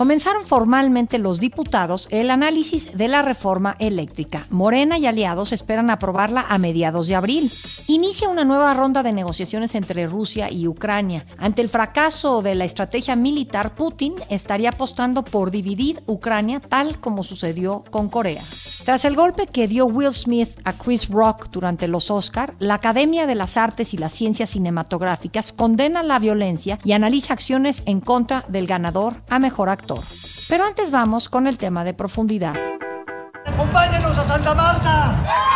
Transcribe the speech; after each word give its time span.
Comenzaron 0.00 0.46
formalmente 0.46 1.18
los 1.18 1.40
diputados 1.40 2.08
el 2.10 2.30
análisis 2.30 2.96
de 2.96 3.06
la 3.06 3.20
reforma 3.20 3.76
eléctrica. 3.80 4.46
Morena 4.48 4.96
y 4.96 5.04
aliados 5.04 5.52
esperan 5.52 5.90
aprobarla 5.90 6.46
a 6.48 6.56
mediados 6.56 7.06
de 7.06 7.16
abril. 7.16 7.52
Inicia 7.86 8.30
una 8.30 8.46
nueva 8.46 8.72
ronda 8.72 9.02
de 9.02 9.12
negociaciones 9.12 9.74
entre 9.74 10.06
Rusia 10.06 10.50
y 10.50 10.66
Ucrania. 10.66 11.26
Ante 11.36 11.60
el 11.60 11.68
fracaso 11.68 12.40
de 12.40 12.54
la 12.54 12.64
estrategia 12.64 13.14
militar, 13.14 13.74
Putin 13.74 14.14
estaría 14.30 14.70
apostando 14.70 15.22
por 15.22 15.50
dividir 15.50 16.02
Ucrania 16.06 16.60
tal 16.60 16.98
como 16.98 17.22
sucedió 17.22 17.84
con 17.90 18.08
Corea. 18.08 18.42
Tras 18.86 19.04
el 19.04 19.14
golpe 19.14 19.46
que 19.46 19.68
dio 19.68 19.84
Will 19.84 20.14
Smith 20.14 20.48
a 20.64 20.72
Chris 20.72 21.10
Rock 21.10 21.50
durante 21.50 21.88
los 21.88 22.10
Oscar, 22.10 22.54
la 22.58 22.76
Academia 22.76 23.26
de 23.26 23.34
las 23.34 23.58
Artes 23.58 23.92
y 23.92 23.98
las 23.98 24.14
Ciencias 24.14 24.48
Cinematográficas 24.48 25.52
condena 25.52 26.02
la 26.02 26.18
violencia 26.18 26.78
y 26.84 26.92
analiza 26.92 27.34
acciones 27.34 27.82
en 27.84 28.00
contra 28.00 28.46
del 28.48 28.66
ganador 28.66 29.16
a 29.28 29.38
mejor 29.38 29.68
actor. 29.68 29.89
Pero 30.48 30.64
antes 30.64 30.90
vamos 30.90 31.28
con 31.28 31.46
el 31.46 31.58
tema 31.58 31.84
de 31.84 31.94
profundidad. 31.94 32.54
¡Acompáñenos 33.46 34.18
a 34.18 34.24
Santa 34.24 34.54
Marta! 34.54 35.50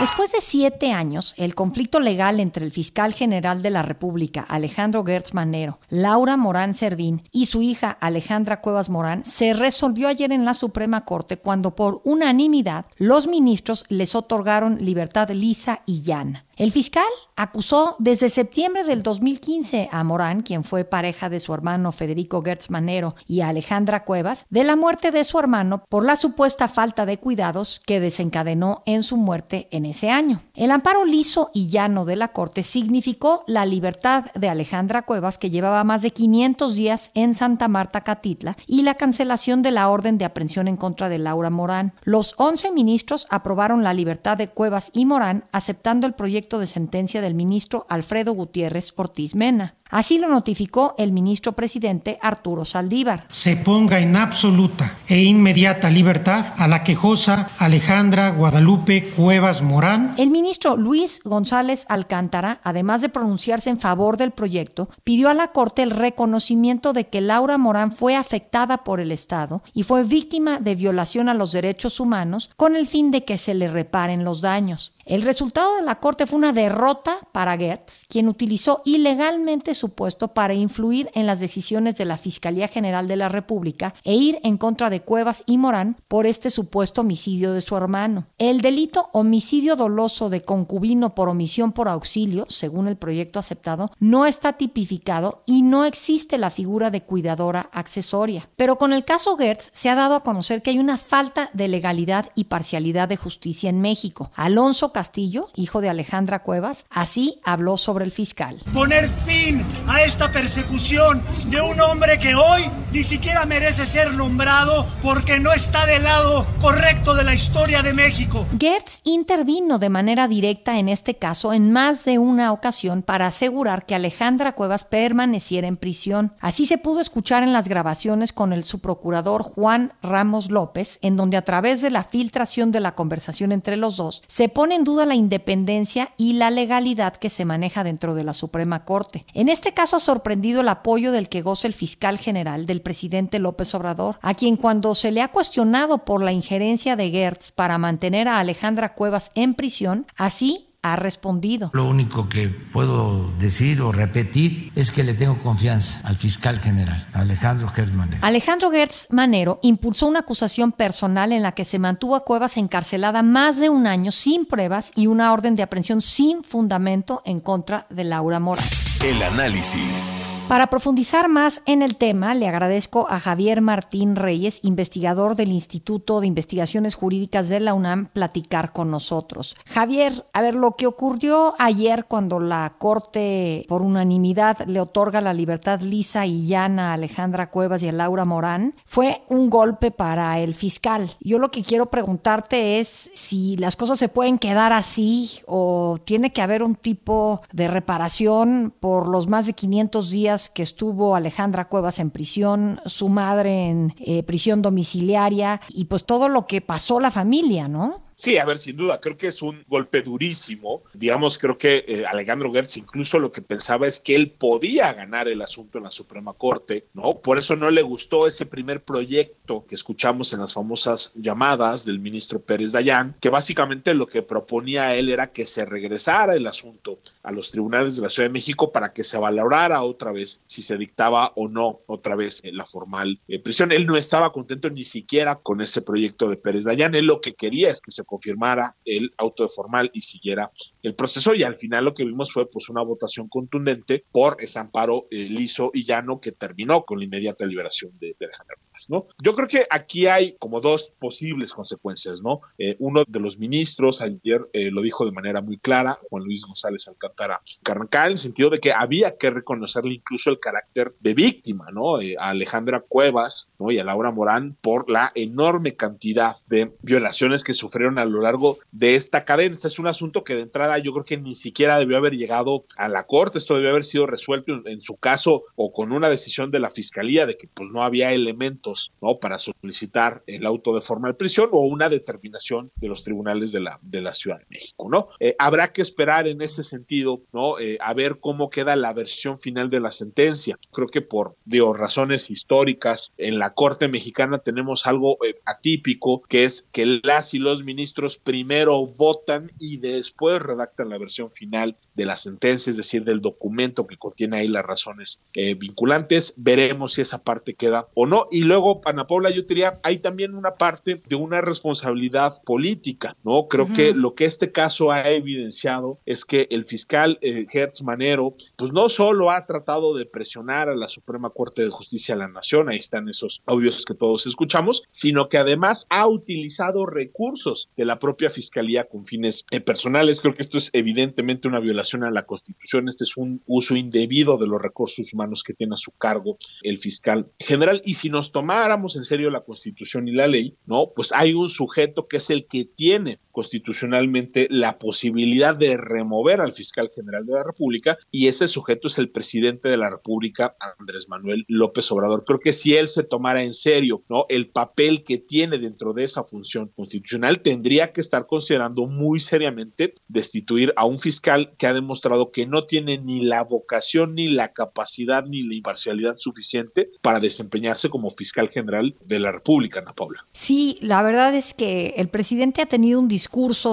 Después 0.00 0.32
de 0.32 0.40
siete 0.40 0.90
años, 0.90 1.34
el 1.36 1.54
conflicto 1.54 2.00
legal 2.00 2.40
entre 2.40 2.64
el 2.64 2.72
fiscal 2.72 3.14
general 3.14 3.62
de 3.62 3.70
la 3.70 3.82
República, 3.82 4.42
Alejandro 4.42 5.04
Gertz 5.04 5.34
Manero, 5.34 5.78
Laura 5.88 6.36
Morán 6.36 6.74
Servín 6.74 7.22
y 7.30 7.46
su 7.46 7.62
hija 7.62 7.96
Alejandra 8.00 8.60
Cuevas 8.60 8.90
Morán 8.90 9.24
se 9.24 9.54
resolvió 9.54 10.08
ayer 10.08 10.32
en 10.32 10.44
la 10.44 10.54
Suprema 10.54 11.04
Corte 11.04 11.36
cuando 11.36 11.76
por 11.76 12.00
unanimidad 12.04 12.86
los 12.96 13.28
ministros 13.28 13.84
les 13.88 14.16
otorgaron 14.16 14.78
libertad 14.78 15.30
lisa 15.30 15.82
y 15.86 16.02
llana. 16.02 16.44
El 16.56 16.70
fiscal 16.70 17.04
acusó 17.34 17.96
desde 17.98 18.30
septiembre 18.30 18.84
del 18.84 19.02
2015 19.02 19.88
a 19.90 20.04
Morán, 20.04 20.42
quien 20.42 20.62
fue 20.62 20.84
pareja 20.84 21.28
de 21.28 21.40
su 21.40 21.52
hermano 21.52 21.90
Federico 21.90 22.42
Gertz 22.42 22.70
Manero, 22.70 23.16
y 23.26 23.40
a 23.40 23.48
Alejandra 23.48 24.04
Cuevas, 24.04 24.46
de 24.50 24.62
la 24.62 24.76
muerte 24.76 25.10
de 25.10 25.24
su 25.24 25.38
hermano 25.40 25.84
por 25.88 26.04
la 26.04 26.14
supuesta 26.14 26.68
falta 26.68 27.06
de 27.06 27.18
cuidados 27.18 27.80
que 27.84 27.98
desencadenó 27.98 28.82
en 28.86 29.02
su 29.02 29.16
muerte 29.16 29.66
en 29.72 29.84
ese 29.84 30.10
año. 30.10 30.42
El 30.54 30.70
amparo 30.70 31.04
liso 31.04 31.50
y 31.52 31.68
llano 31.70 32.04
de 32.04 32.14
la 32.14 32.28
Corte 32.28 32.62
significó 32.62 33.42
la 33.48 33.66
libertad 33.66 34.26
de 34.34 34.48
Alejandra 34.48 35.02
Cuevas, 35.02 35.38
que 35.38 35.50
llevaba 35.50 35.82
más 35.82 36.02
de 36.02 36.12
500 36.12 36.76
días 36.76 37.10
en 37.14 37.34
Santa 37.34 37.66
Marta, 37.66 38.02
Catitla, 38.02 38.56
y 38.68 38.82
la 38.82 38.94
cancelación 38.94 39.62
de 39.62 39.72
la 39.72 39.88
orden 39.88 40.18
de 40.18 40.24
aprehensión 40.24 40.68
en 40.68 40.76
contra 40.76 41.08
de 41.08 41.18
Laura 41.18 41.50
Morán. 41.50 41.94
Los 42.04 42.34
11 42.38 42.70
ministros 42.70 43.26
aprobaron 43.30 43.82
la 43.82 43.92
libertad 43.92 44.36
de 44.36 44.48
Cuevas 44.48 44.90
y 44.92 45.04
Morán, 45.04 45.46
aceptando 45.50 46.06
el 46.06 46.14
proyecto 46.14 46.43
de 46.44 46.66
sentencia 46.66 47.20
del 47.20 47.34
ministro 47.34 47.86
Alfredo 47.88 48.32
Gutiérrez 48.32 48.92
Ortiz 48.96 49.34
Mena. 49.34 49.74
Así 49.90 50.18
lo 50.18 50.28
notificó 50.28 50.94
el 50.98 51.12
ministro 51.12 51.52
presidente 51.52 52.18
Arturo 52.20 52.64
Saldívar. 52.64 53.26
Se 53.30 53.56
ponga 53.56 54.00
en 54.00 54.16
absoluta 54.16 54.98
e 55.06 55.22
inmediata 55.22 55.88
libertad 55.88 56.52
a 56.56 56.66
la 56.66 56.82
quejosa 56.82 57.50
Alejandra 57.58 58.30
Guadalupe 58.30 59.10
Cuevas 59.10 59.62
Morán. 59.62 60.14
El 60.16 60.30
ministro 60.30 60.76
Luis 60.76 61.20
González 61.24 61.84
Alcántara, 61.88 62.60
además 62.64 63.02
de 63.02 63.08
pronunciarse 63.08 63.70
en 63.70 63.78
favor 63.78 64.16
del 64.16 64.32
proyecto, 64.32 64.88
pidió 65.04 65.28
a 65.28 65.34
la 65.34 65.52
Corte 65.52 65.82
el 65.82 65.90
reconocimiento 65.90 66.92
de 66.92 67.08
que 67.08 67.20
Laura 67.20 67.58
Morán 67.58 67.92
fue 67.92 68.16
afectada 68.16 68.78
por 68.78 69.00
el 69.00 69.12
Estado 69.12 69.62
y 69.72 69.84
fue 69.84 70.02
víctima 70.02 70.58
de 70.58 70.74
violación 70.74 71.28
a 71.28 71.34
los 71.34 71.52
derechos 71.52 72.00
humanos 72.00 72.50
con 72.56 72.74
el 72.74 72.86
fin 72.86 73.10
de 73.10 73.24
que 73.24 73.38
se 73.38 73.54
le 73.54 73.68
reparen 73.68 74.24
los 74.24 74.40
daños. 74.40 74.92
El 75.06 75.20
resultado 75.20 75.76
de 75.76 75.82
la 75.82 76.00
Corte 76.00 76.26
fue 76.26 76.38
una 76.38 76.54
derrota 76.54 77.18
para 77.32 77.58
Gertz, 77.58 78.06
quien 78.08 78.26
utilizó 78.26 78.80
ilegalmente 78.86 79.74
su 79.74 79.90
puesto 79.90 80.28
para 80.28 80.54
influir 80.54 81.10
en 81.14 81.26
las 81.26 81.40
decisiones 81.40 81.96
de 81.96 82.06
la 82.06 82.16
Fiscalía 82.16 82.68
General 82.68 83.06
de 83.06 83.16
la 83.16 83.28
República 83.28 83.94
e 84.02 84.14
ir 84.14 84.38
en 84.42 84.56
contra 84.56 84.88
de 84.88 85.02
Cuevas 85.02 85.42
y 85.44 85.58
Morán 85.58 85.98
por 86.08 86.26
este 86.26 86.48
supuesto 86.48 87.02
homicidio 87.02 87.52
de 87.52 87.60
su 87.60 87.76
hermano. 87.76 88.28
El 88.38 88.62
delito 88.62 89.10
homicidio 89.12 89.76
doloso 89.76 90.30
de 90.30 90.40
concubino 90.40 91.14
por 91.14 91.28
omisión 91.28 91.72
por 91.72 91.88
auxilio, 91.88 92.46
según 92.48 92.88
el 92.88 92.96
proyecto 92.96 93.38
aceptado, 93.38 93.92
no 93.98 94.24
está 94.24 94.54
tipificado 94.54 95.42
y 95.44 95.60
no 95.60 95.84
existe 95.84 96.38
la 96.38 96.48
figura 96.48 96.90
de 96.90 97.02
cuidadora 97.02 97.68
accesoria. 97.72 98.48
Pero 98.56 98.78
con 98.78 98.94
el 98.94 99.04
caso 99.04 99.36
Gertz 99.36 99.68
se 99.72 99.90
ha 99.90 99.94
dado 99.94 100.14
a 100.14 100.22
conocer 100.22 100.62
que 100.62 100.70
hay 100.70 100.78
una 100.78 100.96
falta 100.96 101.50
de 101.52 101.68
legalidad 101.68 102.30
y 102.34 102.44
parcialidad 102.44 103.08
de 103.08 103.18
justicia 103.18 103.68
en 103.68 103.82
México. 103.82 104.30
Alonso 104.34 104.93
Castillo, 104.94 105.48
hijo 105.56 105.82
de 105.82 105.90
Alejandra 105.90 106.42
Cuevas, 106.42 106.86
así 106.88 107.40
habló 107.44 107.76
sobre 107.76 108.06
el 108.06 108.12
fiscal. 108.12 108.58
Poner 108.72 109.10
fin 109.26 109.62
a 109.86 110.02
esta 110.02 110.32
persecución 110.32 111.20
de 111.50 111.60
un 111.60 111.78
hombre 111.80 112.18
que 112.18 112.34
hoy 112.34 112.62
ni 112.92 113.02
siquiera 113.02 113.44
merece 113.44 113.86
ser 113.86 114.14
nombrado 114.14 114.86
porque 115.02 115.40
no 115.40 115.52
está 115.52 115.84
del 115.84 116.04
lado 116.04 116.46
correcto 116.60 117.14
de 117.14 117.24
la 117.24 117.34
historia 117.34 117.82
de 117.82 117.92
México. 117.92 118.46
Gertz 118.58 119.00
intervino 119.02 119.80
de 119.80 119.90
manera 119.90 120.28
directa 120.28 120.78
en 120.78 120.88
este 120.88 121.16
caso 121.16 121.52
en 121.52 121.72
más 121.72 122.04
de 122.04 122.18
una 122.18 122.52
ocasión 122.52 123.02
para 123.02 123.26
asegurar 123.26 123.84
que 123.86 123.96
Alejandra 123.96 124.54
Cuevas 124.54 124.84
permaneciera 124.84 125.66
en 125.66 125.76
prisión. 125.76 126.34
Así 126.40 126.66
se 126.66 126.78
pudo 126.78 127.00
escuchar 127.00 127.42
en 127.42 127.52
las 127.52 127.68
grabaciones 127.68 128.32
con 128.32 128.52
el 128.52 128.62
subprocurador 128.62 129.42
Juan 129.42 129.92
Ramos 130.00 130.52
López, 130.52 131.00
en 131.02 131.16
donde 131.16 131.36
a 131.36 131.42
través 131.42 131.80
de 131.80 131.90
la 131.90 132.04
filtración 132.04 132.70
de 132.70 132.78
la 132.78 132.94
conversación 132.94 133.50
entre 133.50 133.76
los 133.76 133.96
dos 133.96 134.22
se 134.28 134.48
pone 134.48 134.76
duda 134.84 135.06
la 135.06 135.14
independencia 135.14 136.12
y 136.16 136.34
la 136.34 136.50
legalidad 136.50 137.16
que 137.16 137.30
se 137.30 137.44
maneja 137.44 137.84
dentro 137.84 138.14
de 138.14 138.24
la 138.24 138.34
Suprema 138.34 138.84
Corte. 138.84 139.26
En 139.34 139.48
este 139.48 139.74
caso 139.74 139.96
ha 139.96 140.00
sorprendido 140.00 140.60
el 140.60 140.68
apoyo 140.68 141.12
del 141.12 141.28
que 141.28 141.42
goza 141.42 141.66
el 141.66 141.74
fiscal 141.74 142.18
general 142.18 142.66
del 142.66 142.82
presidente 142.82 143.38
López 143.38 143.74
Obrador, 143.74 144.18
a 144.22 144.34
quien 144.34 144.56
cuando 144.56 144.94
se 144.94 145.10
le 145.10 145.22
ha 145.22 145.32
cuestionado 145.32 146.04
por 146.04 146.22
la 146.22 146.32
injerencia 146.32 146.96
de 146.96 147.10
Gertz 147.10 147.50
para 147.50 147.78
mantener 147.78 148.28
a 148.28 148.38
Alejandra 148.38 148.94
Cuevas 148.94 149.30
en 149.34 149.54
prisión, 149.54 150.06
así 150.16 150.73
ha 150.84 150.96
respondido. 150.96 151.70
Lo 151.72 151.86
único 151.86 152.28
que 152.28 152.48
puedo 152.48 153.30
decir 153.38 153.80
o 153.80 153.90
repetir 153.90 154.70
es 154.76 154.92
que 154.92 155.02
le 155.02 155.14
tengo 155.14 155.38
confianza 155.42 156.00
al 156.06 156.14
fiscal 156.14 156.60
general, 156.60 157.08
Alejandro 157.14 157.68
Gertz 157.68 157.94
Manero. 157.94 158.18
Alejandro 158.20 158.70
Gertz 158.70 159.06
Manero 159.10 159.58
impulsó 159.62 160.06
una 160.06 160.20
acusación 160.20 160.72
personal 160.72 161.32
en 161.32 161.42
la 161.42 161.52
que 161.52 161.64
se 161.64 161.78
mantuvo 161.78 162.16
a 162.16 162.24
Cuevas 162.24 162.58
encarcelada 162.58 163.22
más 163.22 163.58
de 163.58 163.70
un 163.70 163.86
año 163.86 164.12
sin 164.12 164.44
pruebas 164.44 164.92
y 164.94 165.06
una 165.06 165.32
orden 165.32 165.56
de 165.56 165.62
aprehensión 165.62 166.02
sin 166.02 166.44
fundamento 166.44 167.22
en 167.24 167.40
contra 167.40 167.86
de 167.88 168.04
Laura 168.04 168.38
Mora. 168.38 168.62
El 169.02 169.22
análisis. 169.22 170.18
Para 170.48 170.66
profundizar 170.66 171.30
más 171.30 171.62
en 171.64 171.80
el 171.80 171.96
tema, 171.96 172.34
le 172.34 172.46
agradezco 172.46 173.06
a 173.08 173.18
Javier 173.18 173.62
Martín 173.62 174.14
Reyes, 174.14 174.60
investigador 174.62 175.36
del 175.36 175.50
Instituto 175.50 176.20
de 176.20 176.26
Investigaciones 176.26 176.94
Jurídicas 176.94 177.48
de 177.48 177.60
la 177.60 177.72
UNAM, 177.72 178.06
platicar 178.12 178.72
con 178.72 178.90
nosotros. 178.90 179.56
Javier, 179.66 180.26
a 180.34 180.42
ver, 180.42 180.54
lo 180.54 180.76
que 180.76 180.86
ocurrió 180.86 181.54
ayer 181.58 182.04
cuando 182.04 182.40
la 182.40 182.74
Corte, 182.78 183.64
por 183.68 183.80
unanimidad, 183.80 184.66
le 184.66 184.82
otorga 184.82 185.22
la 185.22 185.32
libertad 185.32 185.80
lisa 185.80 186.26
y 186.26 186.46
llana 186.46 186.90
a 186.90 186.94
Alejandra 186.94 187.50
Cuevas 187.50 187.82
y 187.82 187.88
a 187.88 187.92
Laura 187.92 188.26
Morán, 188.26 188.74
fue 188.84 189.22
un 189.30 189.48
golpe 189.48 189.92
para 189.92 190.38
el 190.40 190.54
fiscal. 190.54 191.10
Yo 191.20 191.38
lo 191.38 191.50
que 191.50 191.62
quiero 191.62 191.86
preguntarte 191.86 192.78
es 192.80 193.10
si 193.14 193.56
las 193.56 193.76
cosas 193.76 193.98
se 193.98 194.10
pueden 194.10 194.38
quedar 194.38 194.74
así 194.74 195.40
o 195.46 195.98
tiene 196.04 196.34
que 196.34 196.42
haber 196.42 196.62
un 196.62 196.74
tipo 196.74 197.40
de 197.50 197.66
reparación 197.66 198.74
por 198.78 199.08
los 199.08 199.26
más 199.26 199.46
de 199.46 199.54
500 199.54 200.10
días 200.10 200.33
que 200.50 200.62
estuvo 200.62 201.16
Alejandra 201.16 201.68
Cuevas 201.68 201.98
en 201.98 202.10
prisión, 202.10 202.80
su 202.86 203.08
madre 203.08 203.68
en 203.68 203.94
eh, 203.98 204.22
prisión 204.22 204.62
domiciliaria 204.62 205.60
y 205.68 205.86
pues 205.86 206.04
todo 206.04 206.28
lo 206.28 206.46
que 206.46 206.60
pasó 206.60 207.00
la 207.00 207.10
familia, 207.10 207.68
¿no? 207.68 208.03
Sí, 208.14 208.38
a 208.38 208.44
ver, 208.44 208.58
sin 208.58 208.76
duda, 208.76 209.00
creo 209.00 209.16
que 209.16 209.26
es 209.26 209.42
un 209.42 209.64
golpe 209.66 210.02
durísimo. 210.02 210.82
Digamos, 210.92 211.38
creo 211.38 211.58
que 211.58 211.84
eh, 211.86 212.04
Alejandro 212.06 212.52
Gertz 212.52 212.76
incluso 212.76 213.18
lo 213.18 213.32
que 213.32 213.42
pensaba 213.42 213.86
es 213.86 214.00
que 214.00 214.14
él 214.14 214.30
podía 214.30 214.92
ganar 214.92 215.28
el 215.28 215.42
asunto 215.42 215.78
en 215.78 215.84
la 215.84 215.90
Suprema 215.90 216.32
Corte, 216.32 216.86
¿no? 216.94 217.18
Por 217.18 217.38
eso 217.38 217.56
no 217.56 217.70
le 217.70 217.82
gustó 217.82 218.26
ese 218.26 218.46
primer 218.46 218.82
proyecto 218.82 219.64
que 219.68 219.74
escuchamos 219.74 220.32
en 220.32 220.40
las 220.40 220.54
famosas 220.54 221.12
llamadas 221.14 221.84
del 221.84 221.98
ministro 221.98 222.40
Pérez 222.40 222.72
Dayán, 222.72 223.16
que 223.20 223.30
básicamente 223.30 223.94
lo 223.94 224.06
que 224.06 224.22
proponía 224.22 224.94
él 224.94 225.10
era 225.10 225.32
que 225.32 225.46
se 225.46 225.64
regresara 225.64 226.34
el 226.34 226.46
asunto 226.46 226.98
a 227.22 227.32
los 227.32 227.50
tribunales 227.50 227.96
de 227.96 228.02
la 228.02 228.10
Ciudad 228.10 228.28
de 228.28 228.32
México 228.32 228.72
para 228.72 228.92
que 228.92 229.04
se 229.04 229.18
valorara 229.18 229.82
otra 229.82 230.12
vez 230.12 230.40
si 230.46 230.62
se 230.62 230.76
dictaba 230.76 231.32
o 231.34 231.48
no 231.48 231.80
otra 231.86 232.14
vez 232.14 232.42
la 232.44 232.64
formal 232.64 233.18
eh, 233.28 233.38
prisión. 233.38 233.72
Él 233.72 233.86
no 233.86 233.96
estaba 233.96 234.32
contento 234.32 234.70
ni 234.70 234.84
siquiera 234.84 235.36
con 235.36 235.60
ese 235.60 235.82
proyecto 235.82 236.28
de 236.28 236.36
Pérez 236.36 236.64
Dayán, 236.64 236.94
él 236.94 237.06
lo 237.06 237.20
que 237.20 237.34
quería 237.34 237.70
es 237.70 237.80
que 237.80 237.92
se 237.92 238.03
confirmara 238.04 238.76
el 238.84 239.12
auto 239.18 239.42
de 239.44 239.48
formal 239.48 239.90
y 239.92 240.00
siguiera 240.00 240.50
el 240.82 240.94
proceso. 240.94 241.34
Y 241.34 241.42
al 241.42 241.56
final 241.56 241.84
lo 241.84 241.94
que 241.94 242.04
vimos 242.04 242.32
fue 242.32 242.50
pues 242.50 242.68
una 242.68 242.82
votación 242.82 243.28
contundente 243.28 244.04
por 244.12 244.36
ese 244.40 244.58
amparo 244.58 245.06
eh, 245.10 245.28
liso 245.28 245.70
y 245.72 245.84
llano 245.84 246.20
que 246.20 246.32
terminó 246.32 246.84
con 246.84 246.98
la 246.98 247.04
inmediata 247.04 247.46
liberación 247.46 247.92
de, 247.98 248.16
Alejandra 248.20 248.56
¿no? 248.88 249.06
Yo 249.22 249.34
creo 249.34 249.48
que 249.48 249.66
aquí 249.70 250.06
hay 250.06 250.36
como 250.38 250.60
dos 250.60 250.92
posibles 250.98 251.52
consecuencias, 251.52 252.20
¿no? 252.20 252.40
Eh, 252.58 252.76
uno 252.80 253.04
de 253.06 253.20
los 253.20 253.38
ministros 253.38 254.00
ayer 254.00 254.46
eh, 254.52 254.70
lo 254.70 254.82
dijo 254.82 255.06
de 255.06 255.12
manera 255.12 255.40
muy 255.40 255.58
clara, 255.58 255.98
Juan 256.10 256.24
Luis 256.24 256.44
González 256.44 256.88
Alcántara 256.88 257.40
Carrancal, 257.62 258.06
en 258.06 258.12
el 258.12 258.18
sentido 258.18 258.50
de 258.50 258.60
que 258.60 258.72
había 258.72 259.16
que 259.16 259.30
reconocerle 259.30 259.94
incluso 259.94 260.30
el 260.30 260.40
carácter 260.40 260.94
de 261.00 261.14
víctima, 261.14 261.70
¿no? 261.72 261.96
A 261.96 262.30
Alejandra 262.30 262.80
Cuevas, 262.80 263.48
¿no? 263.58 263.70
Y 263.70 263.78
a 263.78 263.84
Laura 263.84 264.10
Morán 264.10 264.56
por 264.60 264.90
la 264.90 265.12
enorme 265.14 265.76
cantidad 265.76 266.36
de 266.46 266.72
violaciones 266.82 267.44
que 267.44 267.54
sufrieron 267.54 267.93
a 267.98 268.04
lo 268.04 268.22
largo 268.22 268.58
de 268.72 268.94
esta 268.94 269.24
cadena. 269.24 269.54
Este 269.54 269.68
es 269.68 269.78
un 269.78 269.86
asunto 269.86 270.24
que 270.24 270.34
de 270.34 270.42
entrada 270.42 270.78
yo 270.78 270.92
creo 270.92 271.04
que 271.04 271.16
ni 271.16 271.34
siquiera 271.34 271.78
debió 271.78 271.96
haber 271.96 272.14
llegado 272.14 272.64
a 272.76 272.88
la 272.88 273.04
corte, 273.04 273.38
esto 273.38 273.54
debió 273.54 273.70
haber 273.70 273.84
sido 273.84 274.06
resuelto 274.06 274.62
en, 274.66 274.80
su 274.80 274.96
caso 274.96 275.44
o 275.56 275.72
con 275.72 275.92
una 275.92 276.08
decisión 276.08 276.50
de 276.50 276.60
la 276.60 276.70
fiscalía 276.70 277.26
de 277.26 277.36
que 277.36 277.48
pues 277.48 277.70
no 277.70 277.82
había 277.82 278.12
elementos, 278.12 278.92
¿no? 279.00 279.18
Para 279.18 279.38
solicitar 279.38 280.22
el 280.26 280.46
auto 280.46 280.74
de 280.74 280.80
formal 280.80 281.16
prisión 281.16 281.48
o 281.52 281.60
una 281.60 281.88
determinación 281.88 282.70
de 282.76 282.88
los 282.88 283.04
tribunales 283.04 283.52
de 283.52 283.60
la, 283.60 283.78
de 283.82 284.02
la 284.02 284.14
Ciudad 284.14 284.38
de 284.38 284.46
México, 284.50 284.88
¿no? 284.90 285.08
Eh, 285.20 285.34
habrá 285.38 285.72
que 285.72 285.82
esperar 285.82 286.26
en 286.26 286.42
ese 286.42 286.64
sentido, 286.64 287.22
¿no? 287.32 287.58
Eh, 287.58 287.78
a 287.80 287.94
ver 287.94 288.18
cómo 288.20 288.50
queda 288.50 288.76
la 288.76 288.92
versión 288.92 289.40
final 289.40 289.70
de 289.70 289.80
la 289.80 289.92
sentencia. 289.92 290.58
Creo 290.72 290.88
que 290.88 291.02
por, 291.02 291.36
digo, 291.44 291.72
razones 291.74 292.30
históricas, 292.30 293.12
en 293.16 293.38
la 293.38 293.54
Corte 293.54 293.88
Mexicana 293.88 294.38
tenemos 294.38 294.86
algo 294.86 295.18
eh, 295.24 295.34
atípico, 295.44 296.22
que 296.22 296.44
es 296.44 296.68
que 296.72 297.00
las 297.02 297.34
y 297.34 297.38
los 297.38 297.64
ministros 297.64 297.83
primero 298.16 298.86
votan 298.86 299.52
y 299.58 299.78
después 299.78 300.42
redactan 300.42 300.88
la 300.88 300.98
versión 300.98 301.30
final 301.30 301.78
de 301.94 302.04
la 302.04 302.16
sentencia, 302.16 302.70
es 302.70 302.76
decir, 302.76 303.04
del 303.04 303.20
documento 303.20 303.86
que 303.86 303.96
contiene 303.96 304.38
ahí 304.38 304.48
las 304.48 304.64
razones 304.64 305.20
vinculantes. 305.34 306.34
Veremos 306.36 306.94
si 306.94 307.00
esa 307.00 307.22
parte 307.22 307.54
queda 307.54 307.88
o 307.94 308.06
no. 308.06 308.28
Y 308.30 308.44
luego, 308.44 308.80
Ana 308.84 309.06
Paula, 309.06 309.30
yo 309.30 309.42
diría, 309.42 309.80
hay 309.82 309.98
también 309.98 310.34
una 310.34 310.54
parte 310.54 311.02
de 311.06 311.16
una 311.16 311.40
responsabilidad 311.40 312.42
política, 312.44 313.16
¿no? 313.24 313.48
Creo 313.48 313.72
que 313.72 313.92
lo 313.94 314.14
que 314.14 314.24
este 314.24 314.52
caso 314.52 314.90
ha 314.90 315.08
evidenciado 315.08 315.98
es 316.06 316.24
que 316.24 316.46
el 316.50 316.64
fiscal 316.64 317.18
eh, 317.20 317.46
Hertz 317.52 317.82
Manero, 317.82 318.34
pues 318.56 318.72
no 318.72 318.88
solo 318.88 319.30
ha 319.30 319.46
tratado 319.46 319.94
de 319.96 320.06
presionar 320.06 320.68
a 320.68 320.76
la 320.76 320.88
Suprema 320.88 321.30
Corte 321.30 321.62
de 321.62 321.70
Justicia 321.70 322.14
de 322.14 322.20
la 322.20 322.28
Nación, 322.28 322.68
ahí 322.68 322.78
están 322.78 323.08
esos 323.08 323.42
audios 323.46 323.84
que 323.84 323.94
todos 323.94 324.26
escuchamos, 324.26 324.84
sino 324.90 325.28
que 325.28 325.38
además 325.38 325.86
ha 325.90 326.06
utilizado 326.06 326.86
recursos 326.86 327.68
de 327.76 327.84
la 327.84 327.98
propia 327.98 328.30
fiscalía 328.30 328.84
con 328.84 329.06
fines 329.06 329.44
eh, 329.50 329.60
personales. 329.60 330.20
Creo 330.20 330.34
que 330.34 330.42
esto 330.42 330.58
es 330.58 330.70
evidentemente 330.72 331.48
una 331.48 331.60
violación 331.60 331.83
a 331.92 332.10
la 332.10 332.24
Constitución, 332.24 332.88
este 332.88 333.04
es 333.04 333.16
un 333.16 333.42
uso 333.46 333.76
indebido 333.76 334.38
de 334.38 334.46
los 334.46 334.60
recursos 334.60 335.12
humanos 335.12 335.42
que 335.42 335.54
tiene 335.54 335.74
a 335.74 335.76
su 335.76 335.90
cargo 335.92 336.38
el 336.62 336.78
fiscal 336.78 337.30
general. 337.38 337.82
Y 337.84 337.94
si 337.94 338.08
nos 338.08 338.32
tomáramos 338.32 338.96
en 338.96 339.04
serio 339.04 339.30
la 339.30 339.44
Constitución 339.44 340.08
y 340.08 340.12
la 340.12 340.26
ley, 340.26 340.56
¿no? 340.66 340.92
Pues 340.94 341.12
hay 341.12 341.34
un 341.34 341.48
sujeto 341.48 342.08
que 342.08 342.16
es 342.16 342.30
el 342.30 342.46
que 342.46 342.64
tiene 342.64 343.20
constitucionalmente 343.34 344.46
la 344.48 344.78
posibilidad 344.78 345.56
de 345.56 345.76
remover 345.76 346.40
al 346.40 346.52
fiscal 346.52 346.90
general 346.94 347.26
de 347.26 347.32
la 347.32 347.42
República 347.42 347.98
y 348.12 348.28
ese 348.28 348.46
sujeto 348.46 348.86
es 348.86 348.96
el 348.98 349.10
presidente 349.10 349.68
de 349.68 349.76
la 349.76 349.90
República, 349.90 350.54
Andrés 350.78 351.08
Manuel 351.08 351.44
López 351.48 351.90
Obrador. 351.90 352.24
Creo 352.24 352.38
que 352.38 352.52
si 352.52 352.74
él 352.74 352.86
se 352.86 353.02
tomara 353.02 353.42
en 353.42 353.52
serio, 353.52 354.04
¿no? 354.08 354.26
El 354.28 354.50
papel 354.50 355.02
que 355.02 355.18
tiene 355.18 355.58
dentro 355.58 355.94
de 355.94 356.04
esa 356.04 356.22
función 356.22 356.70
constitucional, 356.76 357.40
tendría 357.40 357.92
que 357.92 358.00
estar 358.00 358.28
considerando 358.28 358.86
muy 358.86 359.18
seriamente 359.18 359.94
destituir 360.06 360.72
a 360.76 360.86
un 360.86 361.00
fiscal 361.00 361.54
que 361.58 361.66
ha 361.66 361.74
demostrado 361.74 362.30
que 362.30 362.46
no 362.46 362.62
tiene 362.62 362.98
ni 362.98 363.24
la 363.24 363.42
vocación, 363.42 364.14
ni 364.14 364.28
la 364.28 364.52
capacidad, 364.52 365.26
ni 365.26 365.42
la 365.42 365.54
imparcialidad 365.54 366.18
suficiente 366.18 366.92
para 367.02 367.18
desempeñarse 367.18 367.90
como 367.90 368.10
fiscal 368.10 368.48
general 368.48 368.94
de 369.04 369.18
la 369.18 369.32
República, 369.32 369.80
Ana 369.80 369.92
Paula. 369.92 370.24
Sí, 370.34 370.78
la 370.80 371.02
verdad 371.02 371.34
es 371.34 371.52
que 371.52 371.94
el 371.96 372.08
presidente 372.08 372.62
ha 372.62 372.66
tenido 372.66 373.00
un 373.00 373.08
discurso 373.08 373.23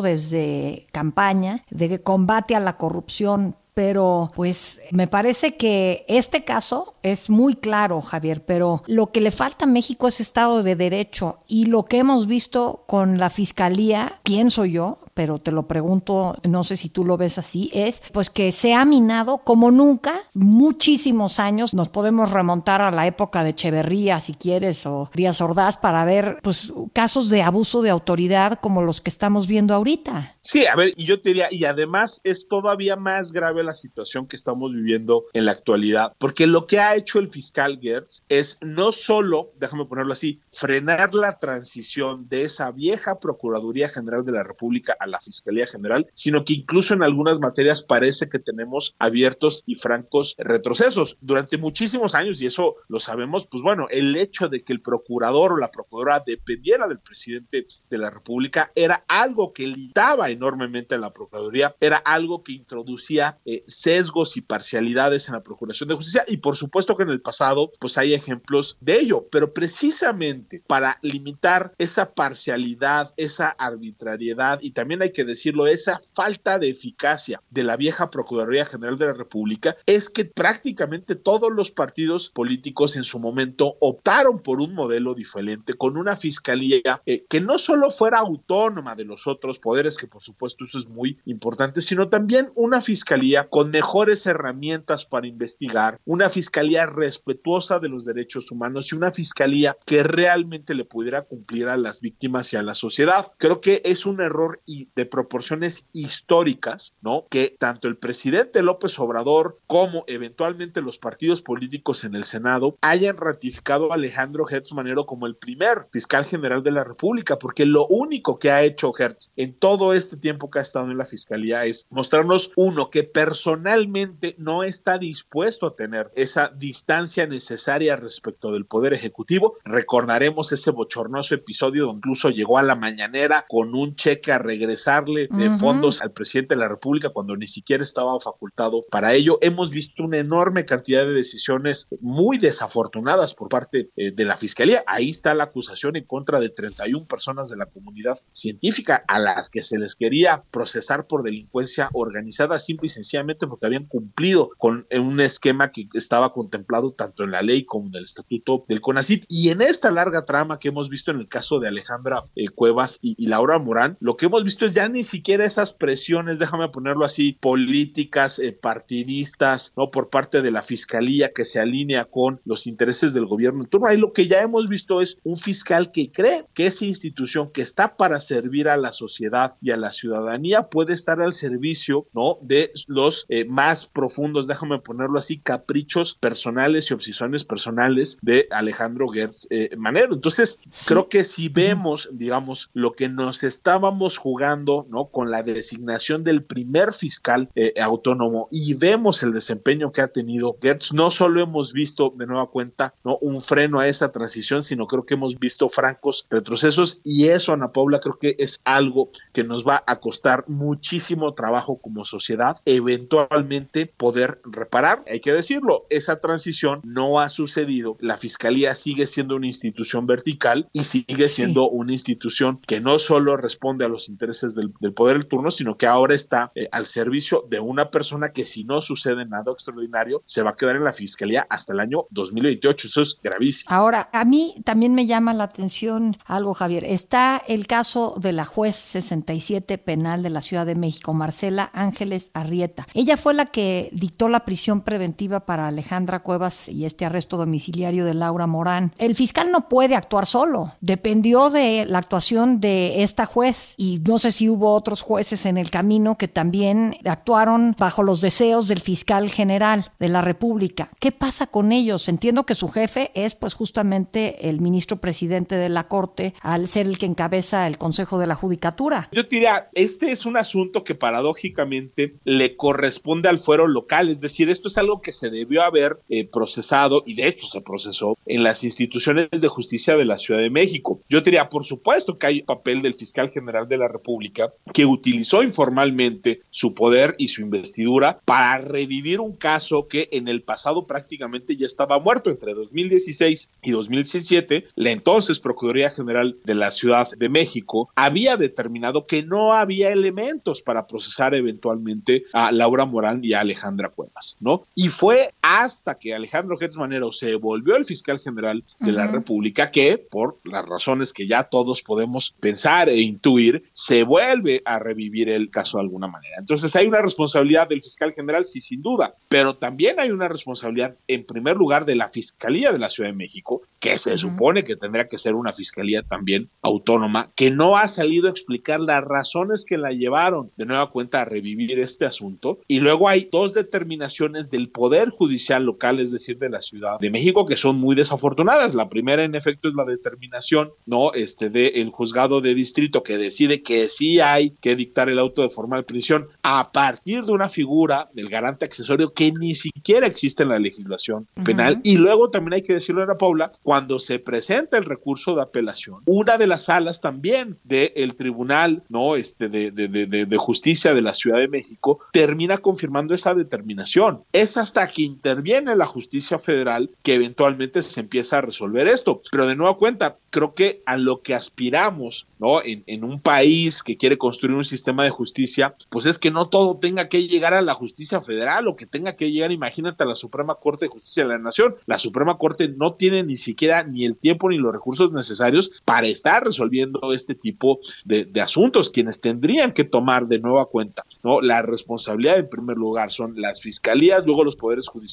desde 0.01 0.87
campaña 0.91 1.63
de 1.69 2.01
combate 2.01 2.55
a 2.55 2.59
la 2.59 2.77
corrupción, 2.77 3.55
pero 3.73 4.31
pues 4.35 4.81
me 4.91 5.07
parece 5.07 5.55
que 5.55 6.05
este 6.07 6.43
caso 6.43 6.95
es 7.03 7.29
muy 7.29 7.55
claro, 7.55 8.01
Javier, 8.01 8.43
pero 8.45 8.83
lo 8.87 9.11
que 9.11 9.21
le 9.21 9.31
falta 9.31 9.65
a 9.65 9.67
México 9.67 10.07
es 10.07 10.19
Estado 10.19 10.61
de 10.61 10.75
Derecho 10.75 11.39
y 11.47 11.65
lo 11.65 11.85
que 11.85 11.99
hemos 11.99 12.27
visto 12.27 12.83
con 12.87 13.17
la 13.17 13.29
Fiscalía, 13.29 14.19
pienso 14.23 14.65
yo, 14.65 14.99
pero 15.13 15.39
te 15.39 15.51
lo 15.51 15.67
pregunto, 15.67 16.37
no 16.43 16.63
sé 16.63 16.75
si 16.75 16.89
tú 16.89 17.03
lo 17.03 17.17
ves 17.17 17.37
así, 17.37 17.69
es 17.73 18.01
pues 18.11 18.29
que 18.29 18.51
se 18.51 18.73
ha 18.73 18.85
minado 18.85 19.39
como 19.39 19.71
nunca, 19.71 20.13
muchísimos 20.33 21.39
años, 21.39 21.73
nos 21.73 21.89
podemos 21.89 22.31
remontar 22.31 22.81
a 22.81 22.91
la 22.91 23.07
época 23.07 23.43
de 23.43 23.51
Echeverría, 23.51 24.19
si 24.19 24.33
quieres, 24.33 24.85
o 24.85 25.09
Díaz 25.13 25.41
Ordaz, 25.41 25.77
para 25.77 26.05
ver 26.05 26.39
pues 26.41 26.73
casos 26.93 27.29
de 27.29 27.43
abuso 27.43 27.81
de 27.81 27.89
autoridad 27.89 28.59
como 28.59 28.81
los 28.81 29.01
que 29.01 29.09
estamos 29.09 29.47
viendo 29.47 29.73
ahorita. 29.73 30.35
Sí, 30.43 30.65
a 30.65 30.75
ver, 30.75 30.93
y 30.95 31.05
yo 31.05 31.21
te 31.21 31.29
diría, 31.29 31.49
y 31.51 31.65
además 31.65 32.19
es 32.23 32.47
todavía 32.47 32.95
más 32.95 33.31
grave 33.31 33.63
la 33.63 33.75
situación 33.75 34.27
que 34.27 34.35
estamos 34.35 34.73
viviendo 34.73 35.25
en 35.33 35.45
la 35.45 35.51
actualidad, 35.51 36.13
porque 36.17 36.47
lo 36.47 36.65
que 36.65 36.79
ha 36.79 36.95
hecho 36.95 37.19
el 37.19 37.29
fiscal 37.29 37.77
Gertz 37.79 38.23
es 38.27 38.57
no 38.61 38.91
solo, 38.91 39.53
déjame 39.59 39.85
ponerlo 39.85 40.13
así, 40.13 40.41
frenar 40.49 41.13
la 41.13 41.37
transición 41.37 42.27
de 42.27 42.43
esa 42.43 42.71
vieja 42.71 43.19
Procuraduría 43.19 43.87
General 43.87 44.25
de 44.25 44.31
la 44.31 44.43
República 44.43 44.97
a 44.99 45.05
la 45.05 45.19
Fiscalía 45.19 45.67
General, 45.67 46.07
sino 46.13 46.43
que 46.43 46.53
incluso 46.53 46.95
en 46.95 47.03
algunas 47.03 47.39
materias 47.39 47.83
parece 47.83 48.27
que 48.27 48.39
tenemos 48.39 48.95
abiertos 48.97 49.61
y 49.67 49.75
francos 49.75 50.33
retrocesos. 50.39 51.17
Durante 51.21 51.59
muchísimos 51.59 52.15
años, 52.15 52.41
y 52.41 52.47
eso 52.47 52.77
lo 52.87 52.99
sabemos, 52.99 53.45
pues 53.45 53.61
bueno, 53.61 53.85
el 53.91 54.15
hecho 54.15 54.49
de 54.49 54.63
que 54.63 54.73
el 54.73 54.81
procurador 54.81 55.53
o 55.53 55.57
la 55.57 55.69
procuradora 55.69 56.23
dependiera 56.25 56.87
del 56.87 56.99
presidente 56.99 57.67
de 57.91 57.97
la 57.99 58.09
República 58.09 58.71
era 58.73 59.05
algo 59.07 59.53
que 59.53 59.67
limitaba 59.67 60.30
enormemente 60.31 60.95
a 60.95 60.97
la 60.97 61.13
Procuraduría, 61.13 61.75
era 61.79 61.97
algo 61.97 62.43
que 62.43 62.53
introducía 62.53 63.39
eh, 63.45 63.63
sesgos 63.67 64.37
y 64.37 64.41
parcialidades 64.41 65.27
en 65.27 65.35
la 65.35 65.43
Procuración 65.43 65.89
de 65.89 65.95
Justicia. 65.95 66.23
Y 66.27 66.37
por 66.37 66.55
supuesto 66.55 66.97
que 66.97 67.03
en 67.03 67.09
el 67.09 67.21
pasado 67.21 67.71
pues 67.79 67.97
hay 67.97 68.13
ejemplos 68.13 68.77
de 68.79 68.99
ello, 68.99 69.27
pero 69.31 69.53
precisamente 69.53 70.63
para 70.67 70.97
limitar 71.01 71.73
esa 71.77 72.13
parcialidad, 72.13 73.13
esa 73.17 73.49
arbitrariedad 73.49 74.59
y 74.61 74.71
también 74.71 75.01
hay 75.01 75.11
que 75.11 75.25
decirlo, 75.25 75.67
esa 75.67 76.01
falta 76.13 76.59
de 76.59 76.69
eficacia 76.69 77.41
de 77.49 77.63
la 77.63 77.77
vieja 77.77 78.09
Procuraduría 78.09 78.65
General 78.65 78.97
de 78.97 79.05
la 79.07 79.13
República 79.13 79.75
es 79.85 80.09
que 80.09 80.25
prácticamente 80.25 81.15
todos 81.15 81.51
los 81.51 81.71
partidos 81.71 82.29
políticos 82.29 82.95
en 82.95 83.03
su 83.03 83.19
momento 83.19 83.77
optaron 83.79 84.39
por 84.39 84.61
un 84.61 84.73
modelo 84.73 85.13
diferente, 85.13 85.73
con 85.73 85.97
una 85.97 86.15
fiscalía 86.15 87.01
eh, 87.05 87.25
que 87.29 87.41
no 87.41 87.57
solo 87.57 87.89
fuera 87.89 88.19
autónoma 88.19 88.95
de 88.95 89.05
los 89.05 89.27
otros 89.27 89.59
poderes, 89.59 89.97
que 89.97 90.07
por 90.07 90.20
supuesto 90.21 90.65
eso 90.65 90.79
es 90.79 90.87
muy 90.87 91.19
importante, 91.25 91.81
sino 91.81 92.09
también 92.09 92.51
una 92.55 92.81
fiscalía 92.81 93.47
con 93.49 93.71
mejores 93.71 94.25
herramientas 94.25 95.05
para 95.05 95.27
investigar, 95.27 95.99
una 96.05 96.29
fiscalía 96.29 96.85
respetuosa 96.85 97.79
de 97.79 97.89
los 97.89 98.05
derechos 98.05 98.51
humanos 98.51 98.91
y 98.91 98.95
una 98.95 99.11
fiscalía 99.11 99.77
que 99.85 100.03
realmente 100.03 100.75
le 100.75 100.85
pudiera 100.85 101.23
cumplir 101.23 101.67
a 101.67 101.77
las 101.77 102.01
víctimas 102.01 102.53
y 102.53 102.57
a 102.57 102.63
la 102.63 102.75
sociedad. 102.75 103.31
Creo 103.37 103.61
que 103.61 103.81
es 103.85 104.05
un 104.05 104.21
error 104.21 104.61
y 104.65 104.89
de 104.95 105.05
proporciones 105.05 105.85
históricas, 105.93 106.93
¿no? 107.01 107.25
Que 107.29 107.55
tanto 107.59 107.87
el 107.87 107.97
presidente 107.97 108.63
López 108.63 108.97
Obrador 108.99 109.59
como 109.67 110.03
eventualmente 110.07 110.81
los 110.81 110.99
partidos 110.99 111.41
políticos 111.41 112.03
en 112.03 112.15
el 112.15 112.23
Senado 112.23 112.77
hayan 112.81 113.17
ratificado 113.17 113.91
a 113.91 113.95
Alejandro 113.95 114.45
Hertz 114.49 114.73
Manero 114.73 115.05
como 115.05 115.27
el 115.27 115.35
primer 115.35 115.87
fiscal 115.91 116.25
general 116.25 116.63
de 116.63 116.71
la 116.71 116.83
República, 116.83 117.37
porque 117.37 117.65
lo 117.65 117.87
único 117.87 118.39
que 118.39 118.51
ha 118.51 118.63
hecho 118.63 118.93
Hertz 118.97 119.31
en 119.35 119.53
todo 119.53 119.93
este 119.93 120.10
tiempo 120.17 120.49
que 120.49 120.59
ha 120.59 120.61
estado 120.61 120.91
en 120.91 120.97
la 120.97 121.05
fiscalía 121.05 121.63
es 121.65 121.87
mostrarnos 121.89 122.51
uno 122.55 122.89
que 122.89 123.03
personalmente 123.03 124.35
no 124.37 124.63
está 124.63 124.97
dispuesto 124.97 125.67
a 125.67 125.75
tener 125.75 126.11
esa 126.15 126.49
distancia 126.49 127.25
necesaria 127.25 127.95
respecto 127.95 128.51
del 128.51 128.65
poder 128.65 128.93
ejecutivo. 128.93 129.55
Recordaremos 129.63 130.51
ese 130.51 130.71
bochornoso 130.71 131.35
episodio 131.35 131.85
donde 131.85 132.01
incluso 132.01 132.31
llegó 132.31 132.57
a 132.57 132.63
la 132.63 132.75
mañanera 132.75 133.45
con 133.47 133.75
un 133.75 133.95
cheque 133.95 134.31
a 134.31 134.39
regresarle 134.39 135.27
de 135.29 135.51
fondos 135.51 136.01
al 136.01 136.11
presidente 136.11 136.55
de 136.55 136.61
la 136.61 136.67
República 136.67 137.11
cuando 137.11 137.37
ni 137.37 137.45
siquiera 137.45 137.83
estaba 137.83 138.19
facultado 138.19 138.81
para 138.89 139.13
ello. 139.13 139.37
Hemos 139.41 139.69
visto 139.69 140.03
una 140.03 140.17
enorme 140.17 140.65
cantidad 140.65 141.05
de 141.05 141.13
decisiones 141.13 141.87
muy 141.99 142.39
desafortunadas 142.39 143.35
por 143.35 143.49
parte 143.49 143.91
eh, 143.95 144.11
de 144.11 144.25
la 144.25 144.35
Fiscalía. 144.35 144.83
Ahí 144.87 145.11
está 145.11 145.35
la 145.35 145.43
acusación 145.43 145.95
en 145.95 146.05
contra 146.05 146.39
de 146.39 146.49
31 146.49 147.05
personas 147.05 147.49
de 147.49 147.57
la 147.57 147.67
comunidad 147.67 148.17
científica 148.31 149.03
a 149.07 149.19
las 149.19 149.51
que 149.51 149.61
se 149.61 149.77
les 149.77 149.95
quería 150.01 150.41
procesar 150.49 151.05
por 151.05 151.21
delincuencia 151.21 151.87
organizada 151.93 152.57
simple 152.57 152.87
y 152.87 152.89
sencillamente 152.89 153.45
porque 153.45 153.67
habían 153.67 153.85
cumplido 153.85 154.49
con 154.57 154.87
un 154.89 155.21
esquema 155.21 155.71
que 155.71 155.87
estaba 155.93 156.33
contemplado 156.33 156.89
tanto 156.89 157.23
en 157.23 157.29
la 157.29 157.43
ley 157.43 157.65
como 157.65 157.89
en 157.89 157.97
el 157.97 158.05
estatuto 158.05 158.65
del 158.67 158.81
CONACIT. 158.81 159.25
Y 159.29 159.49
en 159.49 159.61
esta 159.61 159.91
larga 159.91 160.25
trama 160.25 160.57
que 160.57 160.69
hemos 160.69 160.89
visto 160.89 161.11
en 161.11 161.19
el 161.19 161.27
caso 161.27 161.59
de 161.59 161.67
Alejandra 161.67 162.23
eh, 162.35 162.47
Cuevas 162.47 162.97
y, 163.03 163.27
Laura 163.27 163.59
Morán, 163.59 163.95
lo 163.99 164.17
que 164.17 164.25
hemos 164.25 164.43
visto 164.43 164.65
es 164.65 164.73
ya 164.73 164.89
ni 164.89 165.03
siquiera 165.03 165.45
esas 165.45 165.71
presiones, 165.71 166.39
déjame 166.39 166.69
ponerlo 166.69 167.05
así, 167.05 167.33
políticas, 167.33 168.39
eh, 168.39 168.53
partidistas, 168.53 169.71
¿no? 169.77 169.91
Por 169.91 170.09
parte 170.09 170.41
de 170.41 170.49
la 170.49 170.63
fiscalía 170.63 171.31
que 171.31 171.45
se 171.45 171.59
alinea 171.59 172.05
con 172.05 172.41
los 172.43 172.65
intereses 172.65 173.13
del 173.13 173.27
gobierno 173.27 173.65
en 173.65 173.69
turno. 173.69 173.85
Ahí 173.85 173.97
lo 173.97 174.13
que 174.13 174.25
ya 174.25 174.41
hemos 174.41 174.67
visto 174.67 174.99
es 174.99 175.19
un 175.23 175.37
fiscal 175.37 175.91
que 175.91 176.11
cree 176.11 176.45
que 176.55 176.65
esa 176.65 176.85
institución 176.85 177.51
que 177.51 177.61
está 177.61 177.97
para 177.97 178.19
servir 178.19 178.67
a 178.67 178.77
la 178.77 178.91
sociedad 178.93 179.53
y 179.61 179.69
a 179.69 179.77
la 179.77 179.90
ciudadanía 179.91 180.63
puede 180.63 180.93
estar 180.93 181.21
al 181.21 181.33
servicio, 181.33 182.07
¿no? 182.13 182.37
De 182.41 182.71
los 182.87 183.25
eh, 183.29 183.45
más 183.45 183.85
profundos, 183.85 184.47
déjame 184.47 184.79
ponerlo 184.79 185.19
así, 185.19 185.39
caprichos 185.39 186.15
personales 186.15 186.89
y 186.89 186.93
obsesiones 186.93 187.43
personales 187.43 188.17
de 188.21 188.47
Alejandro 188.51 189.07
Gertz 189.09 189.47
eh, 189.49 189.69
Manero. 189.77 190.13
Entonces, 190.13 190.59
creo 190.87 191.09
que 191.09 191.23
si 191.23 191.49
vemos, 191.49 192.09
digamos, 192.11 192.69
lo 192.73 192.93
que 192.93 193.09
nos 193.09 193.43
estábamos 193.43 194.17
jugando, 194.17 194.85
¿no? 194.89 195.05
Con 195.05 195.31
la 195.31 195.43
designación 195.43 196.23
del 196.23 196.43
primer 196.43 196.93
fiscal 196.93 197.49
eh, 197.55 197.73
autónomo 197.81 198.47
y 198.51 198.73
vemos 198.73 199.23
el 199.23 199.33
desempeño 199.33 199.91
que 199.91 200.01
ha 200.01 200.07
tenido 200.07 200.57
Gertz, 200.61 200.93
no 200.93 201.11
solo 201.11 201.41
hemos 201.41 201.73
visto 201.73 202.13
de 202.15 202.27
nueva 202.27 202.49
cuenta, 202.49 202.93
¿no? 203.03 203.17
Un 203.21 203.41
freno 203.41 203.79
a 203.79 203.87
esa 203.87 204.11
transición, 204.11 204.63
sino 204.63 204.87
creo 204.87 205.05
que 205.05 205.15
hemos 205.15 205.39
visto 205.39 205.69
francos 205.69 206.25
retrocesos 206.29 207.01
y 207.03 207.27
eso, 207.27 207.53
Ana 207.53 207.71
Paula, 207.71 207.99
creo 207.99 208.17
que 208.19 208.35
es 208.39 208.61
algo 208.65 209.09
que 209.33 209.43
nos 209.43 209.65
va 209.65 209.80
a 209.87 209.97
costar 209.97 210.43
muchísimo 210.47 211.33
trabajo 211.33 211.79
como 211.81 212.05
sociedad, 212.05 212.57
eventualmente 212.65 213.85
poder 213.85 214.41
reparar. 214.43 215.03
Hay 215.07 215.19
que 215.19 215.33
decirlo, 215.33 215.85
esa 215.89 216.19
transición 216.19 216.81
no 216.83 217.19
ha 217.19 217.29
sucedido. 217.29 217.97
La 217.99 218.17
fiscalía 218.17 218.75
sigue 218.75 219.07
siendo 219.07 219.35
una 219.35 219.47
institución 219.47 220.05
vertical 220.05 220.69
y 220.73 220.83
sigue 220.83 221.29
siendo 221.29 221.69
una 221.69 221.91
institución 221.91 222.59
que 222.67 222.79
no 222.79 222.99
solo 222.99 223.37
responde 223.37 223.85
a 223.85 223.89
los 223.89 224.09
intereses 224.09 224.55
del, 224.55 224.71
poder 224.93 225.17
del 225.17 225.27
turno, 225.27 225.51
sino 225.51 225.77
que 225.77 225.87
ahora 225.87 226.15
está 226.15 226.51
eh, 226.55 226.67
al 226.71 226.85
servicio 226.85 227.45
de 227.49 227.59
una 227.59 227.89
persona 227.89 228.29
que 228.29 228.45
si 228.45 228.63
no 228.63 228.81
sucede 228.81 229.25
nada 229.25 229.51
extraordinario, 229.51 230.21
se 230.25 230.41
va 230.41 230.51
a 230.51 230.55
quedar 230.55 230.75
en 230.75 230.83
la 230.83 230.93
fiscalía 230.93 231.45
hasta 231.49 231.73
el 231.73 231.79
año 231.79 232.05
2028. 232.11 232.87
Eso 232.87 233.01
es 233.01 233.17
gravísimo. 233.21 233.69
Ahora, 233.71 234.09
a 234.11 234.25
mí 234.25 234.61
también 234.63 234.93
me 234.93 235.05
llama 235.05 235.33
la 235.33 235.45
atención 235.45 236.17
algo, 236.25 236.53
Javier. 236.53 236.83
Está 236.85 237.41
el 237.47 237.67
caso 237.67 238.15
de 238.17 238.33
la 238.33 238.45
juez 238.45 238.75
67 238.75 239.70
penal 239.77 240.23
de 240.23 240.29
la 240.29 240.41
Ciudad 240.41 240.65
de 240.65 240.75
México, 240.75 241.13
Marcela 241.13 241.69
Ángeles 241.73 242.31
Arrieta. 242.33 242.85
Ella 242.93 243.17
fue 243.17 243.33
la 243.33 243.47
que 243.47 243.89
dictó 243.91 244.29
la 244.29 244.45
prisión 244.45 244.81
preventiva 244.81 245.41
para 245.45 245.67
Alejandra 245.67 246.19
Cuevas 246.19 246.69
y 246.69 246.85
este 246.85 247.05
arresto 247.05 247.37
domiciliario 247.37 248.05
de 248.05 248.13
Laura 248.13 248.47
Morán. 248.47 248.93
El 248.97 249.15
fiscal 249.15 249.51
no 249.51 249.67
puede 249.69 249.95
actuar 249.95 250.25
solo. 250.25 250.73
Dependió 250.81 251.49
de 251.49 251.85
la 251.85 251.99
actuación 251.99 252.59
de 252.59 253.03
esta 253.03 253.25
juez 253.25 253.73
y 253.77 254.01
no 254.07 254.19
sé 254.19 254.31
si 254.31 254.49
hubo 254.49 254.73
otros 254.73 255.01
jueces 255.01 255.45
en 255.45 255.57
el 255.57 255.69
camino 255.69 256.17
que 256.17 256.27
también 256.27 256.97
actuaron 257.05 257.75
bajo 257.77 258.03
los 258.03 258.21
deseos 258.21 258.67
del 258.67 258.81
fiscal 258.81 259.29
general 259.29 259.91
de 259.99 260.09
la 260.09 260.21
República. 260.21 260.89
¿Qué 260.99 261.11
pasa 261.11 261.47
con 261.47 261.71
ellos? 261.71 262.09
Entiendo 262.09 262.45
que 262.45 262.55
su 262.55 262.67
jefe 262.67 263.11
es 263.13 263.35
pues 263.35 263.53
justamente 263.53 264.49
el 264.49 264.61
ministro 264.61 264.97
presidente 264.97 265.55
de 265.55 265.69
la 265.69 265.85
Corte 265.85 266.33
al 266.41 266.67
ser 266.67 266.87
el 266.87 266.97
que 266.97 267.05
encabeza 267.05 267.67
el 267.67 267.77
Consejo 267.77 268.17
de 268.17 268.27
la 268.27 268.35
Judicatura. 268.35 269.09
Yo 269.11 269.23
diría, 269.23 269.60
este 269.73 270.11
es 270.11 270.25
un 270.25 270.37
asunto 270.37 270.83
que 270.83 270.95
paradójicamente 270.95 272.15
le 272.23 272.55
corresponde 272.55 273.29
al 273.29 273.39
fuero 273.39 273.67
local, 273.67 274.09
es 274.09 274.21
decir, 274.21 274.49
esto 274.49 274.67
es 274.67 274.77
algo 274.77 275.01
que 275.01 275.11
se 275.11 275.29
debió 275.29 275.61
haber 275.63 275.99
eh, 276.09 276.27
procesado 276.27 277.03
y 277.05 277.15
de 277.15 277.27
hecho 277.27 277.47
se 277.47 277.61
procesó 277.61 278.17
en 278.25 278.43
las 278.43 278.63
instituciones 278.63 279.29
de 279.31 279.47
justicia 279.47 279.95
de 279.95 280.05
la 280.05 280.17
Ciudad 280.17 280.41
de 280.41 280.49
México. 280.49 281.01
Yo 281.09 281.21
diría, 281.21 281.49
por 281.49 281.65
supuesto 281.65 282.17
que 282.17 282.27
hay 282.27 282.41
papel 282.41 282.81
del 282.81 282.95
fiscal 282.95 283.29
general 283.29 283.67
de 283.67 283.77
la 283.77 283.87
República 283.87 284.53
que 284.73 284.85
utilizó 284.85 285.43
informalmente 285.43 286.41
su 286.49 286.73
poder 286.73 287.15
y 287.17 287.29
su 287.29 287.41
investidura 287.41 288.19
para 288.25 288.57
revivir 288.59 289.19
un 289.19 289.35
caso 289.35 289.87
que 289.87 290.09
en 290.11 290.27
el 290.27 290.41
pasado 290.41 290.85
prácticamente 290.85 291.55
ya 291.57 291.65
estaba 291.65 291.99
muerto 291.99 292.29
entre 292.29 292.53
2016 292.53 293.49
y 293.63 293.71
2017. 293.71 294.65
La 294.75 294.91
entonces 294.91 295.39
Procuraduría 295.39 295.89
General 295.89 296.37
de 296.43 296.55
la 296.55 296.71
Ciudad 296.71 297.07
de 297.17 297.29
México 297.29 297.89
había 297.95 298.37
determinado 298.37 299.05
que 299.05 299.23
no 299.23 299.50
había 299.53 299.91
elementos 299.91 300.61
para 300.61 300.87
procesar 300.87 301.35
eventualmente 301.35 302.25
a 302.33 302.51
Laura 302.51 302.85
Morán 302.85 303.21
y 303.23 303.33
a 303.33 303.41
Alejandra 303.41 303.89
Cuevas, 303.89 304.37
¿no? 304.39 304.65
Y 304.75 304.89
fue 304.89 305.31
hasta 305.53 305.99
que 305.99 306.13
Alejandro 306.13 306.57
Gertz 306.57 306.77
Manero 306.77 307.11
se 307.11 307.35
volvió 307.35 307.75
el 307.75 307.83
fiscal 307.83 308.19
general 308.19 308.63
de 308.79 308.93
la 308.93 309.07
República 309.07 309.69
que, 309.69 309.97
por 309.97 310.39
las 310.45 310.65
razones 310.65 311.11
que 311.11 311.27
ya 311.27 311.43
todos 311.43 311.81
podemos 311.81 312.33
pensar 312.39 312.87
e 312.87 313.01
intuir, 313.01 313.63
se 313.73 314.03
vuelve 314.03 314.61
a 314.63 314.79
revivir 314.79 315.27
el 315.27 315.49
caso 315.49 315.77
de 315.77 315.81
alguna 315.81 316.07
manera. 316.07 316.35
Entonces 316.39 316.73
hay 316.77 316.87
una 316.87 317.01
responsabilidad 317.01 317.67
del 317.67 317.81
fiscal 317.81 318.13
general, 318.13 318.45
sí, 318.45 318.61
sin 318.61 318.81
duda, 318.81 319.15
pero 319.27 319.57
también 319.57 319.99
hay 319.99 320.11
una 320.11 320.29
responsabilidad, 320.29 320.95
en 321.07 321.25
primer 321.25 321.57
lugar, 321.57 321.83
de 321.83 321.95
la 321.95 322.07
Fiscalía 322.07 322.71
de 322.71 322.79
la 322.79 322.89
Ciudad 322.89 323.09
de 323.09 323.17
México, 323.17 323.63
que 323.81 323.97
se 323.97 324.17
supone 324.17 324.63
que 324.63 324.77
tendría 324.77 325.09
que 325.09 325.17
ser 325.17 325.35
una 325.35 325.51
fiscalía 325.51 326.01
también 326.01 326.49
autónoma, 326.61 327.29
que 327.35 327.51
no 327.51 327.75
ha 327.75 327.89
salido 327.89 328.27
a 328.27 328.31
explicar 328.31 328.79
las 328.79 329.03
razones 329.03 329.65
que 329.65 329.77
la 329.77 329.91
llevaron 329.91 330.51
de 330.55 330.65
nueva 330.65 330.91
cuenta 330.91 331.21
a 331.21 331.25
revivir 331.25 331.77
este 331.79 332.05
asunto. 332.05 332.59
Y 332.69 332.79
luego 332.79 333.09
hay 333.09 333.27
dos 333.29 333.53
determinaciones 333.53 334.49
del 334.49 334.69
Poder 334.69 335.09
Judicial 335.09 335.40
local, 335.49 335.99
es 335.99 336.11
decir, 336.11 336.37
de 336.37 336.49
la 336.49 336.61
Ciudad 336.61 336.99
de 336.99 337.09
México, 337.09 337.45
que 337.45 337.57
son 337.57 337.79
muy 337.79 337.95
desafortunadas. 337.95 338.75
La 338.75 338.89
primera, 338.89 339.23
en 339.23 339.35
efecto, 339.35 339.67
es 339.67 339.73
la 339.73 339.85
determinación, 339.85 340.71
¿no? 340.85 341.13
Este, 341.13 341.49
del 341.49 341.89
juzgado 341.89 342.41
de 342.41 342.55
distrito 342.55 343.03
que 343.03 343.17
decide 343.17 343.63
que 343.63 343.87
sí 343.89 344.19
hay 344.19 344.51
que 344.61 344.75
dictar 344.75 345.09
el 345.09 345.19
auto 345.19 345.41
de 345.41 345.49
formal 345.49 345.85
prisión 345.85 346.27
a 346.43 346.71
partir 346.71 347.23
de 347.23 347.31
una 347.31 347.49
figura 347.49 348.09
del 348.13 348.29
garante 348.29 348.65
accesorio 348.65 349.13
que 349.13 349.31
ni 349.31 349.55
siquiera 349.55 350.07
existe 350.07 350.43
en 350.43 350.49
la 350.49 350.59
legislación 350.59 351.27
penal. 351.43 351.79
Y 351.83 351.97
luego 351.97 352.29
también 352.29 352.53
hay 352.53 352.61
que 352.61 352.73
decirlo, 352.73 353.03
Ana 353.03 353.17
Paula, 353.17 353.51
cuando 353.63 353.99
se 353.99 354.19
presenta 354.19 354.77
el 354.77 354.85
recurso 354.85 355.35
de 355.35 355.41
apelación, 355.41 356.01
una 356.05 356.37
de 356.37 356.47
las 356.47 356.65
salas 356.65 357.01
también 357.01 357.57
del 357.63 358.15
Tribunal 358.15 358.83
¿no? 358.89 359.15
este, 359.15 359.49
de, 359.49 359.71
de, 359.71 359.87
de, 359.87 360.05
de, 360.07 360.37
Justicia 360.37 360.93
de 360.93 361.01
la 361.01 361.13
Ciudad 361.13 361.39
de 361.39 361.47
México 361.47 361.99
termina 362.11 362.57
confirmando 362.57 363.13
esa 363.13 363.33
determinación. 363.33 364.23
Es 364.33 364.57
hasta 364.57 364.87
que 364.87 365.03
interviene 365.21 365.75
la 365.75 365.85
justicia 365.85 366.39
federal 366.39 366.89
que 367.03 367.13
eventualmente 367.13 367.83
se 367.83 367.99
empieza 367.99 368.39
a 368.39 368.41
resolver 368.41 368.87
esto. 368.87 369.21
Pero 369.31 369.45
de 369.45 369.55
nueva 369.55 369.77
cuenta, 369.77 370.17
creo 370.31 370.55
que 370.55 370.81
a 370.87 370.97
lo 370.97 371.21
que 371.21 371.35
aspiramos 371.35 372.25
¿no? 372.39 372.59
En, 372.63 373.03
un 373.03 373.19
país 373.19 373.83
que 373.83 373.97
quiere 373.97 374.17
construir 374.17 374.55
un 374.55 374.65
sistema 374.65 375.03
de 375.03 375.11
justicia, 375.11 375.75
pues 375.89 376.07
es 376.07 376.17
que 376.17 376.31
no 376.31 376.49
todo 376.49 376.77
tenga 376.77 377.07
que 377.07 377.27
llegar 377.27 377.53
a 377.53 377.61
la 377.61 377.75
justicia 377.75 378.21
federal 378.21 378.67
o 378.67 378.75
que 378.75 378.87
tenga 378.87 379.15
que 379.15 379.31
llegar, 379.31 379.51
imagínate, 379.51 380.03
a 380.03 380.07
la 380.07 380.15
Suprema 380.15 380.55
Corte 380.55 380.85
de 380.85 380.89
Justicia 380.89 381.23
de 381.23 381.29
la 381.29 381.37
Nación. 381.37 381.75
La 381.85 381.99
Suprema 381.99 382.39
Corte 382.39 382.67
no 382.69 382.95
tiene 382.95 383.23
ni 383.23 383.35
siquiera 383.35 383.83
ni 383.83 384.05
el 384.05 384.17
tiempo 384.17 384.49
ni 384.49 384.57
los 384.57 384.73
recursos 384.73 385.11
necesarios 385.11 385.71
para 385.85 386.07
estar 386.07 386.43
resolviendo 386.43 387.13
este 387.13 387.35
tipo 387.35 387.79
de, 388.05 388.25
de 388.25 388.41
asuntos. 388.41 388.89
Quienes 388.89 389.21
tendrían 389.21 389.71
que 389.71 389.83
tomar 389.83 390.27
de 390.27 390.39
nueva 390.39 390.65
cuenta 390.65 391.05
¿no? 391.23 391.41
la 391.41 391.61
responsabilidad 391.61 392.39
en 392.39 392.49
primer 392.49 392.77
lugar 392.77 393.11
son 393.11 393.39
las 393.39 393.61
fiscalías, 393.61 394.23
luego 394.25 394.43
los 394.43 394.55
poderes 394.55 394.87
judiciales 394.87 395.10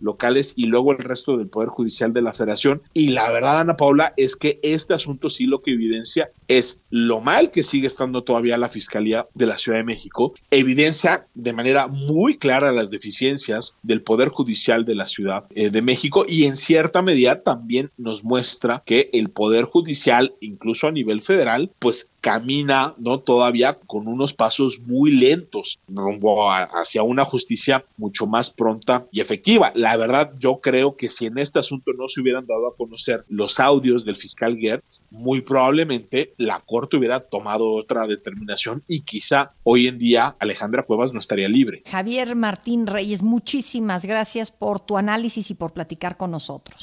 locales 0.00 0.52
y 0.56 0.66
luego 0.66 0.92
el 0.92 0.98
resto 0.98 1.36
del 1.36 1.48
Poder 1.48 1.68
Judicial 1.68 2.12
de 2.12 2.22
la 2.22 2.32
Federación. 2.32 2.82
Y 2.92 3.08
la 3.08 3.30
verdad, 3.30 3.60
Ana 3.60 3.76
Paula, 3.76 4.14
es 4.16 4.36
que 4.36 4.58
este 4.62 4.94
asunto 4.94 5.30
sí 5.30 5.46
lo 5.46 5.62
que 5.62 5.72
evidencia 5.72 6.30
es 6.48 6.82
lo 6.90 7.20
mal 7.20 7.50
que 7.50 7.62
sigue 7.62 7.86
estando 7.86 8.24
todavía 8.24 8.58
la 8.58 8.68
Fiscalía 8.68 9.26
de 9.34 9.46
la 9.46 9.56
Ciudad 9.56 9.78
de 9.78 9.84
México, 9.84 10.34
evidencia 10.50 11.26
de 11.34 11.52
manera 11.52 11.86
muy 11.88 12.38
clara 12.38 12.72
las 12.72 12.90
deficiencias 12.90 13.74
del 13.82 14.02
Poder 14.02 14.28
Judicial 14.28 14.84
de 14.84 14.94
la 14.94 15.06
Ciudad 15.06 15.44
eh, 15.54 15.70
de 15.70 15.82
México 15.82 16.24
y 16.28 16.44
en 16.44 16.56
cierta 16.56 17.02
medida 17.02 17.42
también 17.42 17.90
nos 17.96 18.24
muestra 18.24 18.82
que 18.84 19.10
el 19.12 19.30
Poder 19.30 19.64
Judicial, 19.64 20.34
incluso 20.40 20.86
a 20.86 20.92
nivel 20.92 21.20
federal, 21.20 21.70
pues 21.78 22.10
camina, 22.24 22.94
¿no? 22.96 23.20
Todavía 23.20 23.78
con 23.86 24.08
unos 24.08 24.32
pasos 24.32 24.80
muy 24.80 25.10
lentos 25.10 25.78
rumbo 25.88 26.50
hacia 26.50 27.02
una 27.02 27.22
justicia 27.24 27.84
mucho 27.98 28.26
más 28.26 28.48
pronta 28.48 29.04
y 29.12 29.20
efectiva. 29.20 29.33
La 29.74 29.96
verdad, 29.96 30.32
yo 30.38 30.60
creo 30.60 30.96
que 30.96 31.08
si 31.08 31.26
en 31.26 31.38
este 31.38 31.58
asunto 31.58 31.92
no 31.96 32.08
se 32.08 32.20
hubieran 32.20 32.46
dado 32.46 32.68
a 32.68 32.76
conocer 32.76 33.24
los 33.28 33.60
audios 33.60 34.04
del 34.04 34.16
fiscal 34.16 34.56
Gertz, 34.58 35.00
muy 35.10 35.40
probablemente 35.40 36.34
la 36.36 36.60
Corte 36.60 36.96
hubiera 36.96 37.20
tomado 37.20 37.72
otra 37.72 38.06
determinación 38.06 38.82
y 38.88 39.02
quizá 39.02 39.52
hoy 39.62 39.88
en 39.88 39.98
día 39.98 40.36
Alejandra 40.38 40.84
Cuevas 40.84 41.12
no 41.12 41.20
estaría 41.20 41.48
libre. 41.48 41.82
Javier 41.86 42.36
Martín 42.36 42.86
Reyes, 42.86 43.22
muchísimas 43.22 44.04
gracias 44.04 44.50
por 44.50 44.80
tu 44.80 44.96
análisis 44.96 45.50
y 45.50 45.54
por 45.54 45.72
platicar 45.72 46.16
con 46.16 46.30
nosotros. 46.30 46.82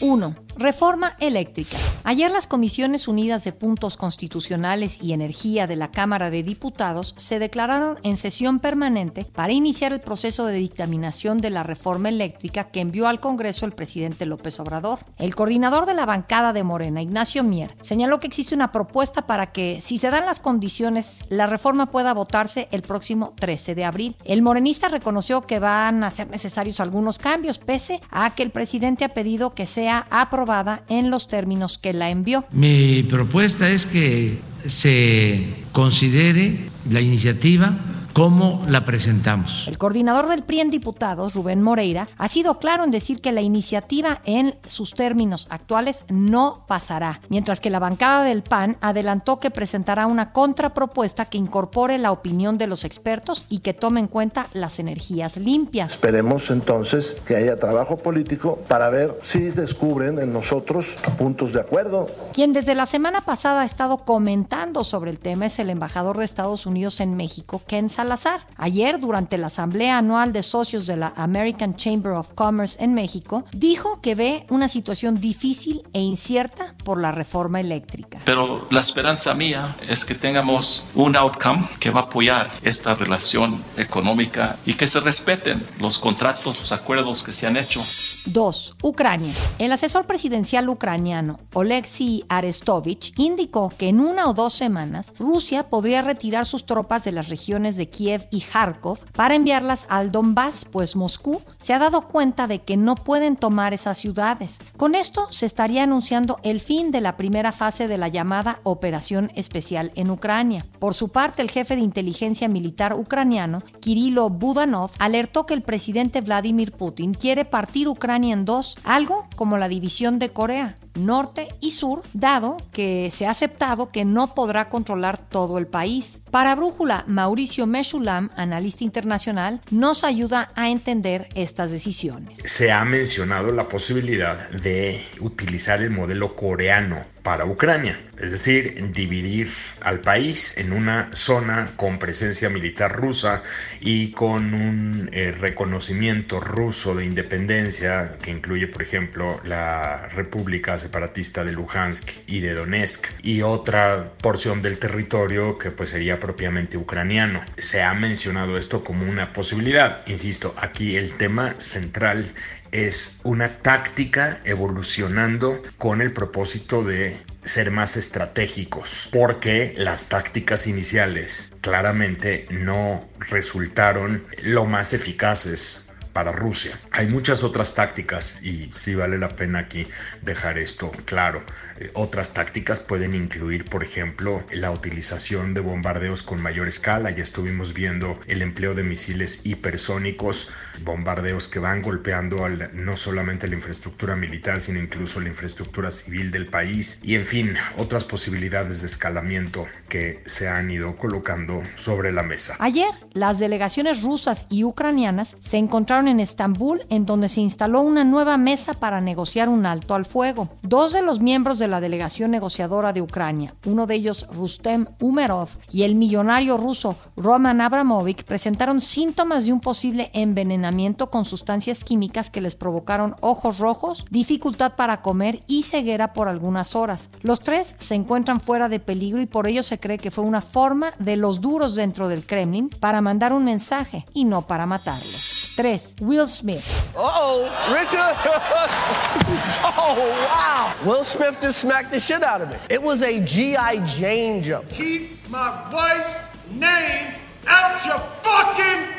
1. 0.00 0.34
Reforma 0.58 1.12
eléctrica. 1.20 1.76
Ayer 2.02 2.32
las 2.32 2.48
Comisiones 2.48 3.06
Unidas 3.06 3.44
de 3.44 3.52
Puntos 3.52 3.96
Constitucionales 3.96 4.98
y 5.00 5.12
Energía 5.12 5.68
de 5.68 5.76
la 5.76 5.92
Cámara 5.92 6.30
de 6.30 6.42
Diputados 6.42 7.14
se 7.16 7.38
declararon 7.38 7.98
en 8.02 8.16
sesión 8.16 8.58
permanente 8.58 9.24
para 9.24 9.52
iniciar 9.52 9.92
el 9.92 10.00
proceso 10.00 10.46
de 10.46 10.54
dictaminación 10.54 11.38
de 11.38 11.50
la 11.50 11.62
reforma 11.62 12.08
eléctrica 12.08 12.70
que 12.70 12.80
envió 12.80 13.06
al 13.06 13.20
Congreso 13.20 13.66
el 13.66 13.72
presidente 13.72 14.26
López 14.26 14.58
Obrador. 14.58 14.98
El 15.16 15.36
coordinador 15.36 15.86
de 15.86 15.94
la 15.94 16.06
bancada 16.06 16.52
de 16.52 16.64
Morena, 16.64 17.02
Ignacio 17.02 17.44
Mier, 17.44 17.76
señaló 17.80 18.18
que 18.18 18.26
existe 18.26 18.56
una 18.56 18.72
propuesta 18.72 19.28
para 19.28 19.52
que, 19.52 19.80
si 19.80 19.96
se 19.96 20.10
dan 20.10 20.26
las 20.26 20.40
condiciones, 20.40 21.20
la 21.28 21.46
reforma 21.46 21.86
pueda 21.86 22.14
votarse 22.14 22.66
el 22.72 22.82
próximo 22.82 23.32
13 23.38 23.76
de 23.76 23.84
abril. 23.84 24.16
El 24.24 24.42
morenista 24.42 24.88
reconoció 24.88 25.42
que 25.42 25.60
van 25.60 26.02
a 26.02 26.10
ser 26.10 26.28
necesarios 26.28 26.80
algunos 26.80 27.18
cambios, 27.18 27.58
pese 27.58 28.00
a 28.10 28.34
que 28.34 28.42
el 28.42 28.50
presidente 28.50 29.04
ha 29.04 29.08
pedido 29.08 29.54
que 29.54 29.66
sea 29.66 29.87
aprobado 29.90 30.78
en 30.88 31.10
los 31.10 31.28
términos 31.28 31.78
que 31.78 31.92
la 31.92 32.10
envió. 32.10 32.44
Mi 32.52 33.02
propuesta 33.02 33.68
es 33.68 33.86
que 33.86 34.38
se 34.66 35.64
considere 35.72 36.68
la 36.90 37.00
iniciativa 37.00 37.78
¿Cómo 38.18 38.62
la 38.66 38.84
presentamos? 38.84 39.62
El 39.68 39.78
coordinador 39.78 40.26
del 40.26 40.42
PRI 40.42 40.58
en 40.58 40.70
diputados, 40.70 41.34
Rubén 41.34 41.62
Moreira, 41.62 42.08
ha 42.18 42.26
sido 42.26 42.58
claro 42.58 42.82
en 42.82 42.90
decir 42.90 43.20
que 43.20 43.30
la 43.30 43.42
iniciativa 43.42 44.22
en 44.24 44.56
sus 44.66 44.94
términos 44.94 45.46
actuales 45.50 46.02
no 46.08 46.64
pasará, 46.66 47.20
mientras 47.28 47.60
que 47.60 47.70
la 47.70 47.78
bancada 47.78 48.24
del 48.24 48.42
PAN 48.42 48.76
adelantó 48.80 49.38
que 49.38 49.52
presentará 49.52 50.08
una 50.08 50.32
contrapropuesta 50.32 51.26
que 51.26 51.38
incorpore 51.38 51.96
la 51.96 52.10
opinión 52.10 52.58
de 52.58 52.66
los 52.66 52.82
expertos 52.82 53.46
y 53.48 53.60
que 53.60 53.72
tome 53.72 54.00
en 54.00 54.08
cuenta 54.08 54.48
las 54.52 54.80
energías 54.80 55.36
limpias. 55.36 55.92
Esperemos 55.92 56.50
entonces 56.50 57.22
que 57.24 57.36
haya 57.36 57.60
trabajo 57.60 57.98
político 57.98 58.58
para 58.66 58.90
ver 58.90 59.16
si 59.22 59.50
descubren 59.50 60.18
en 60.18 60.32
nosotros 60.32 60.88
puntos 61.16 61.52
de 61.52 61.60
acuerdo. 61.60 62.08
Quien 62.32 62.52
desde 62.52 62.74
la 62.74 62.86
semana 62.86 63.20
pasada 63.20 63.60
ha 63.60 63.64
estado 63.64 63.98
comentando 63.98 64.82
sobre 64.82 65.12
el 65.12 65.20
tema 65.20 65.46
es 65.46 65.60
el 65.60 65.70
embajador 65.70 66.18
de 66.18 66.24
Estados 66.24 66.66
Unidos 66.66 66.98
en 66.98 67.16
México, 67.16 67.62
Ken 67.68 67.88
Salazar 67.88 68.07
Ayer, 68.56 68.98
durante 68.98 69.36
la 69.36 69.48
Asamblea 69.48 69.98
Anual 69.98 70.32
de 70.32 70.42
Socios 70.42 70.86
de 70.86 70.96
la 70.96 71.12
American 71.16 71.76
Chamber 71.76 72.12
of 72.12 72.30
Commerce 72.34 72.82
en 72.82 72.94
México, 72.94 73.44
dijo 73.52 74.00
que 74.00 74.14
ve 74.14 74.46
una 74.48 74.68
situación 74.68 75.20
difícil 75.20 75.82
e 75.92 76.00
incierta 76.00 76.74
por 76.84 77.00
la 77.00 77.12
reforma 77.12 77.60
eléctrica. 77.60 78.18
Pero 78.24 78.66
la 78.70 78.80
esperanza 78.80 79.34
mía 79.34 79.76
es 79.86 80.04
que 80.04 80.14
tengamos 80.14 80.88
un 80.94 81.16
outcome 81.16 81.68
que 81.78 81.90
va 81.90 82.00
a 82.00 82.02
apoyar 82.04 82.50
esta 82.62 82.94
relación 82.94 83.62
económica 83.76 84.56
y 84.64 84.74
que 84.74 84.86
se 84.86 85.00
respeten 85.00 85.62
los 85.78 85.98
contratos, 85.98 86.58
los 86.58 86.72
acuerdos 86.72 87.22
que 87.22 87.32
se 87.32 87.46
han 87.46 87.56
hecho. 87.56 87.82
2. 88.26 88.76
Ucrania. 88.82 89.32
El 89.58 89.72
asesor 89.72 90.06
presidencial 90.06 90.68
ucraniano 90.68 91.38
Oleksiy 91.52 92.24
Arestovich 92.28 93.12
indicó 93.18 93.70
que 93.76 93.88
en 93.88 94.00
una 94.00 94.28
o 94.28 94.34
dos 94.34 94.54
semanas 94.54 95.12
Rusia 95.18 95.64
podría 95.64 96.02
retirar 96.02 96.46
sus 96.46 96.64
tropas 96.64 97.04
de 97.04 97.12
las 97.12 97.28
regiones 97.28 97.76
de 97.76 97.88
Kiev 97.88 97.97
y 98.00 98.40
Kharkov 98.40 98.98
para 99.12 99.34
enviarlas 99.34 99.86
al 99.88 100.12
Donbass, 100.12 100.64
pues 100.64 100.94
Moscú 100.94 101.42
se 101.58 101.72
ha 101.74 101.78
dado 101.78 102.02
cuenta 102.02 102.46
de 102.46 102.60
que 102.60 102.76
no 102.76 102.94
pueden 102.94 103.36
tomar 103.36 103.74
esas 103.74 103.98
ciudades. 103.98 104.58
Con 104.76 104.94
esto 104.94 105.26
se 105.30 105.46
estaría 105.46 105.82
anunciando 105.82 106.38
el 106.42 106.60
fin 106.60 106.90
de 106.90 107.00
la 107.00 107.16
primera 107.16 107.52
fase 107.52 107.88
de 107.88 107.98
la 107.98 108.08
llamada 108.08 108.60
Operación 108.62 109.32
Especial 109.34 109.90
en 109.94 110.10
Ucrania. 110.10 110.64
Por 110.78 110.94
su 110.94 111.08
parte, 111.08 111.42
el 111.42 111.50
jefe 111.50 111.74
de 111.74 111.82
inteligencia 111.82 112.48
militar 112.48 112.94
ucraniano, 112.94 113.60
Kirilo 113.80 114.30
Budanov, 114.30 114.92
alertó 114.98 115.46
que 115.46 115.54
el 115.54 115.62
presidente 115.62 116.20
Vladimir 116.20 116.72
Putin 116.72 117.14
quiere 117.14 117.44
partir 117.44 117.88
Ucrania 117.88 118.34
en 118.34 118.44
dos, 118.44 118.76
algo 118.84 119.26
como 119.34 119.58
la 119.58 119.68
división 119.68 120.18
de 120.18 120.30
Corea 120.30 120.76
norte 120.98 121.48
y 121.60 121.72
sur, 121.72 122.02
dado 122.12 122.56
que 122.72 123.10
se 123.10 123.26
ha 123.26 123.30
aceptado 123.30 123.88
que 123.88 124.04
no 124.04 124.34
podrá 124.34 124.68
controlar 124.68 125.18
todo 125.18 125.58
el 125.58 125.66
país. 125.66 126.22
Para 126.30 126.54
Brújula, 126.54 127.04
Mauricio 127.06 127.66
Meshulam, 127.66 128.30
analista 128.36 128.84
internacional, 128.84 129.60
nos 129.70 130.04
ayuda 130.04 130.48
a 130.54 130.70
entender 130.70 131.28
estas 131.34 131.70
decisiones. 131.70 132.38
Se 132.38 132.70
ha 132.70 132.84
mencionado 132.84 133.52
la 133.52 133.68
posibilidad 133.68 134.50
de 134.50 135.06
utilizar 135.20 135.82
el 135.82 135.90
modelo 135.90 136.34
coreano 136.34 137.02
para 137.28 137.44
Ucrania, 137.44 137.98
es 138.18 138.30
decir, 138.30 138.90
dividir 138.90 139.52
al 139.82 140.00
país 140.00 140.56
en 140.56 140.72
una 140.72 141.10
zona 141.12 141.66
con 141.76 141.98
presencia 141.98 142.48
militar 142.48 142.96
rusa 142.96 143.42
y 143.82 144.12
con 144.12 144.54
un 144.54 145.10
eh, 145.12 145.32
reconocimiento 145.38 146.40
ruso 146.40 146.94
de 146.94 147.04
independencia 147.04 148.14
que 148.22 148.30
incluye, 148.30 148.66
por 148.66 148.80
ejemplo, 148.80 149.42
la 149.44 150.08
República 150.08 150.78
separatista 150.78 151.44
de 151.44 151.52
Luhansk 151.52 152.12
y 152.26 152.40
de 152.40 152.54
Donetsk 152.54 153.06
y 153.22 153.42
otra 153.42 154.14
porción 154.22 154.62
del 154.62 154.78
territorio 154.78 155.54
que 155.54 155.70
pues 155.70 155.90
sería 155.90 156.18
propiamente 156.18 156.78
ucraniano. 156.78 157.42
Se 157.58 157.82
ha 157.82 157.92
mencionado 157.92 158.56
esto 158.56 158.82
como 158.82 159.06
una 159.06 159.34
posibilidad. 159.34 160.00
Insisto, 160.06 160.54
aquí 160.56 160.96
el 160.96 161.12
tema 161.18 161.56
central 161.58 162.32
es 162.72 163.20
una 163.24 163.48
táctica 163.48 164.40
evolucionando 164.44 165.62
con 165.78 166.00
el 166.00 166.12
propósito 166.12 166.82
de 166.82 167.18
ser 167.44 167.70
más 167.70 167.96
estratégicos, 167.96 169.08
porque 169.12 169.72
las 169.76 170.08
tácticas 170.08 170.66
iniciales 170.66 171.52
claramente 171.60 172.44
no 172.50 173.00
resultaron 173.30 174.24
lo 174.42 174.66
más 174.66 174.92
eficaces 174.92 175.87
para 176.18 176.32
Rusia. 176.32 176.76
Hay 176.90 177.06
muchas 177.06 177.44
otras 177.44 177.76
tácticas 177.76 178.42
y 178.42 178.72
sí 178.74 178.96
vale 178.96 179.18
la 179.18 179.28
pena 179.28 179.60
aquí 179.60 179.86
dejar 180.20 180.58
esto 180.58 180.90
claro. 181.04 181.44
Eh, 181.78 181.92
otras 181.94 182.34
tácticas 182.34 182.80
pueden 182.80 183.14
incluir, 183.14 183.64
por 183.64 183.84
ejemplo, 183.84 184.42
la 184.50 184.72
utilización 184.72 185.54
de 185.54 185.60
bombardeos 185.60 186.24
con 186.24 186.42
mayor 186.42 186.66
escala. 186.66 187.12
Ya 187.12 187.22
estuvimos 187.22 187.72
viendo 187.72 188.18
el 188.26 188.42
empleo 188.42 188.74
de 188.74 188.82
misiles 188.82 189.46
hipersónicos, 189.46 190.50
bombardeos 190.82 191.46
que 191.46 191.60
van 191.60 191.82
golpeando 191.82 192.48
no 192.48 192.96
solamente 192.96 193.46
la 193.46 193.54
infraestructura 193.54 194.16
militar, 194.16 194.60
sino 194.60 194.80
incluso 194.80 195.20
la 195.20 195.28
infraestructura 195.28 195.92
civil 195.92 196.32
del 196.32 196.46
país. 196.46 196.98
Y 197.00 197.14
en 197.14 197.26
fin, 197.26 197.54
otras 197.76 198.04
posibilidades 198.04 198.80
de 198.80 198.88
escalamiento 198.88 199.68
que 199.88 200.20
se 200.26 200.48
han 200.48 200.68
ido 200.68 200.96
colocando 200.96 201.62
sobre 201.76 202.10
la 202.10 202.24
mesa. 202.24 202.56
Ayer, 202.58 202.90
las 203.12 203.38
delegaciones 203.38 204.02
rusas 204.02 204.46
y 204.50 204.64
ucranianas 204.64 205.36
se 205.38 205.58
encontraron 205.58 206.07
en 206.08 206.20
Estambul, 206.20 206.82
en 206.90 207.06
donde 207.06 207.28
se 207.28 207.40
instaló 207.40 207.80
una 207.80 208.04
nueva 208.04 208.36
mesa 208.36 208.74
para 208.74 209.00
negociar 209.00 209.48
un 209.48 209.66
alto 209.66 209.94
al 209.94 210.06
fuego. 210.06 210.48
Dos 210.62 210.92
de 210.92 211.02
los 211.02 211.20
miembros 211.20 211.58
de 211.58 211.68
la 211.68 211.80
delegación 211.80 212.30
negociadora 212.30 212.92
de 212.92 213.02
Ucrania, 213.02 213.54
uno 213.66 213.86
de 213.86 213.94
ellos 213.94 214.26
Rustem 214.32 214.86
Umerov 215.00 215.48
y 215.70 215.82
el 215.82 215.94
millonario 215.94 216.56
ruso 216.56 216.96
Roman 217.16 217.60
Abramovich, 217.60 218.24
presentaron 218.24 218.80
síntomas 218.80 219.46
de 219.46 219.52
un 219.52 219.60
posible 219.60 220.10
envenenamiento 220.14 221.10
con 221.10 221.24
sustancias 221.24 221.84
químicas 221.84 222.30
que 222.30 222.40
les 222.40 222.54
provocaron 222.54 223.14
ojos 223.20 223.58
rojos, 223.58 224.04
dificultad 224.10 224.74
para 224.74 225.02
comer 225.02 225.42
y 225.46 225.62
ceguera 225.62 226.12
por 226.12 226.28
algunas 226.28 226.74
horas. 226.74 227.10
Los 227.22 227.40
tres 227.40 227.74
se 227.78 227.94
encuentran 227.94 228.40
fuera 228.40 228.68
de 228.68 228.80
peligro 228.80 229.20
y 229.20 229.26
por 229.26 229.46
ello 229.46 229.62
se 229.62 229.78
cree 229.78 229.98
que 229.98 230.10
fue 230.10 230.24
una 230.24 230.40
forma 230.40 230.92
de 230.98 231.16
los 231.16 231.40
duros 231.40 231.74
dentro 231.74 232.08
del 232.08 232.26
Kremlin 232.26 232.68
para 232.68 233.00
mandar 233.00 233.32
un 233.32 233.44
mensaje 233.44 234.04
y 234.12 234.24
no 234.24 234.42
para 234.42 234.66
matarlos. 234.66 235.52
3. 235.56 235.87
Will 236.00 236.26
Smith. 236.26 236.92
oh, 236.96 237.44
Richard. 237.72 237.98
oh, 239.64 240.26
wow. 240.28 240.74
Will 240.86 241.04
Smith 241.04 241.38
just 241.40 241.60
smacked 241.60 241.90
the 241.90 242.00
shit 242.00 242.22
out 242.22 242.40
of 242.40 242.50
me. 242.50 242.56
It 242.70 242.82
was 242.82 243.02
a 243.02 243.20
G.I. 243.24 243.86
Jane 243.86 244.42
jump. 244.42 244.68
Keep 244.70 245.28
my 245.28 245.72
wife's 245.72 246.14
name 246.50 247.14
out 247.46 247.84
your 247.84 247.98
fucking 247.98 248.97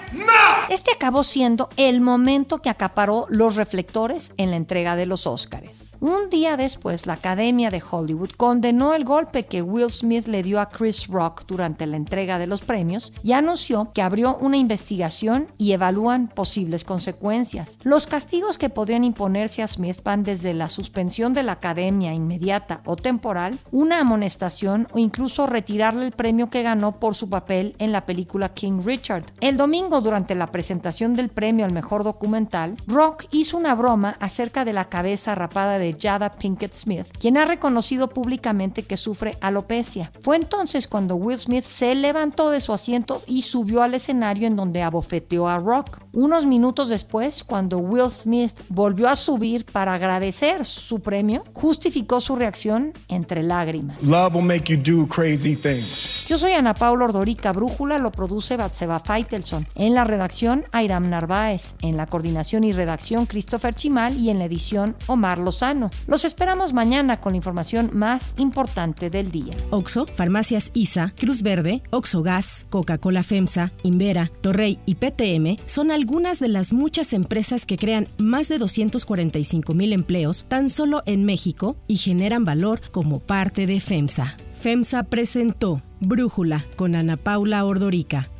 Este 0.69 0.91
acabó 0.91 1.23
siendo 1.23 1.69
el 1.77 1.99
momento 1.99 2.59
que 2.59 2.69
acaparó 2.69 3.25
los 3.29 3.55
reflectores 3.55 4.33
en 4.37 4.51
la 4.51 4.57
entrega 4.57 4.95
de 4.95 5.05
los 5.05 5.25
Óscares. 5.25 5.91
Un 5.99 6.29
día 6.29 6.57
después, 6.57 7.07
la 7.07 7.13
Academia 7.13 7.69
de 7.69 7.81
Hollywood 7.87 8.29
condenó 8.37 8.93
el 8.93 9.03
golpe 9.03 9.45
que 9.45 9.61
Will 9.61 9.91
Smith 9.91 10.27
le 10.27 10.43
dio 10.43 10.59
a 10.59 10.69
Chris 10.69 11.07
Rock 11.07 11.43
durante 11.47 11.87
la 11.87 11.97
entrega 11.97 12.37
de 12.37 12.47
los 12.47 12.61
premios 12.61 13.11
y 13.23 13.33
anunció 13.33 13.91
que 13.93 14.01
abrió 14.01 14.37
una 14.37 14.57
investigación 14.57 15.47
y 15.57 15.71
evalúan 15.71 16.27
posibles 16.27 16.83
consecuencias. 16.83 17.77
Los 17.83 18.07
castigos 18.07 18.57
que 18.57 18.69
podrían 18.69 19.03
imponerse 19.03 19.63
a 19.63 19.67
Smith 19.67 20.01
van 20.03 20.23
desde 20.23 20.53
la 20.53 20.69
suspensión 20.69 21.33
de 21.33 21.43
la 21.43 21.53
Academia 21.53 22.13
inmediata 22.13 22.81
o 22.85 22.95
temporal, 22.95 23.57
una 23.71 23.99
amonestación 23.99 24.87
o 24.93 24.99
incluso 24.99 25.47
retirarle 25.47 26.05
el 26.05 26.11
premio 26.11 26.49
que 26.49 26.63
ganó 26.63 26.99
por 26.99 27.15
su 27.15 27.29
papel 27.29 27.75
en 27.79 27.91
la 27.91 28.05
película 28.05 28.53
King 28.53 28.81
Richard. 28.85 29.25
El 29.41 29.57
domingo, 29.57 29.98
durante 30.01 30.35
la 30.35 30.51
presentación 30.51 31.13
del 31.13 31.29
premio 31.29 31.65
al 31.65 31.73
mejor 31.73 32.03
documental, 32.03 32.75
Rock 32.87 33.25
hizo 33.31 33.57
una 33.57 33.75
broma 33.75 34.15
acerca 34.19 34.65
de 34.65 34.73
la 34.73 34.89
cabeza 34.89 35.35
rapada 35.35 35.77
de 35.77 35.95
Jada 35.99 36.31
Pinkett 36.31 36.73
Smith, 36.73 37.07
quien 37.19 37.37
ha 37.37 37.45
reconocido 37.45 38.09
públicamente 38.09 38.83
que 38.83 38.97
sufre 38.97 39.37
alopecia. 39.41 40.11
Fue 40.21 40.35
entonces 40.35 40.87
cuando 40.87 41.15
Will 41.15 41.37
Smith 41.37 41.65
se 41.65 41.95
levantó 41.95 42.49
de 42.49 42.61
su 42.61 42.73
asiento 42.73 43.21
y 43.27 43.43
subió 43.43 43.83
al 43.83 43.93
escenario 43.93 44.47
en 44.47 44.55
donde 44.55 44.81
abofeteó 44.81 45.47
a 45.47 45.57
Rock. 45.57 45.99
Unos 46.13 46.45
minutos 46.45 46.89
después, 46.89 47.43
cuando 47.43 47.77
Will 47.77 48.11
Smith 48.11 48.51
volvió 48.69 49.09
a 49.09 49.15
subir 49.15 49.65
para 49.65 49.93
agradecer 49.93 50.65
su 50.65 50.99
premio, 50.99 51.43
justificó 51.53 52.21
su 52.21 52.35
reacción 52.35 52.93
entre 53.07 53.43
lágrimas. 53.43 54.01
Love 54.03 54.35
will 54.35 54.45
make 54.45 54.71
you 54.71 54.77
do 54.77 55.07
crazy 55.07 55.55
things. 55.55 56.25
Yo 56.27 56.37
soy 56.37 56.53
Ana 56.53 56.73
Paula 56.73 57.05
Ordorica 57.05 57.51
Brújula, 57.51 57.97
lo 57.97 58.11
produce 58.11 58.57
Batseba 58.57 58.99
Feitelson. 58.99 59.67
En 59.89 59.95
la 59.95 60.03
redacción, 60.03 60.65
Airam 60.71 61.09
Narváez. 61.09 61.73
En 61.81 61.97
la 61.97 62.05
coordinación 62.05 62.63
y 62.63 62.71
redacción, 62.71 63.25
Christopher 63.25 63.73
Chimal. 63.73 64.19
Y 64.19 64.29
en 64.29 64.37
la 64.37 64.45
edición, 64.45 64.95
Omar 65.07 65.39
Lozano. 65.39 65.89
Los 66.05 66.25
esperamos 66.25 66.73
mañana 66.73 67.19
con 67.19 67.33
la 67.33 67.37
información 67.37 67.89
más 67.93 68.35
importante 68.37 69.09
del 69.09 69.31
día. 69.31 69.55
Oxo, 69.71 70.05
Farmacias 70.13 70.69
ISA, 70.75 71.15
Cruz 71.17 71.41
Verde, 71.41 71.81
Oxo 71.89 72.21
Gas, 72.21 72.67
Coca-Cola 72.69 73.23
FEMSA, 73.23 73.71
Invera, 73.81 74.29
Torrey 74.41 74.77
y 74.85 74.93
PTM 74.93 75.59
son 75.65 75.89
algunas 75.89 76.39
de 76.39 76.49
las 76.49 76.71
muchas 76.71 77.11
empresas 77.11 77.65
que 77.65 77.77
crean 77.77 78.05
más 78.19 78.47
de 78.47 78.59
245 78.59 79.73
mil 79.73 79.91
empleos 79.91 80.45
tan 80.47 80.69
solo 80.69 81.01
en 81.07 81.25
México 81.25 81.77
y 81.87 81.97
generan 81.97 82.43
valor 82.43 82.79
como 82.91 83.21
parte 83.21 83.65
de 83.65 83.79
FEMSA. 83.79 84.37
FEMSA 84.53 85.03
presentó 85.03 85.81
Brújula 86.01 86.65
con 86.75 86.95
Ana 86.95 87.17
Paula 87.17 87.65
Ordorica, 87.65 88.29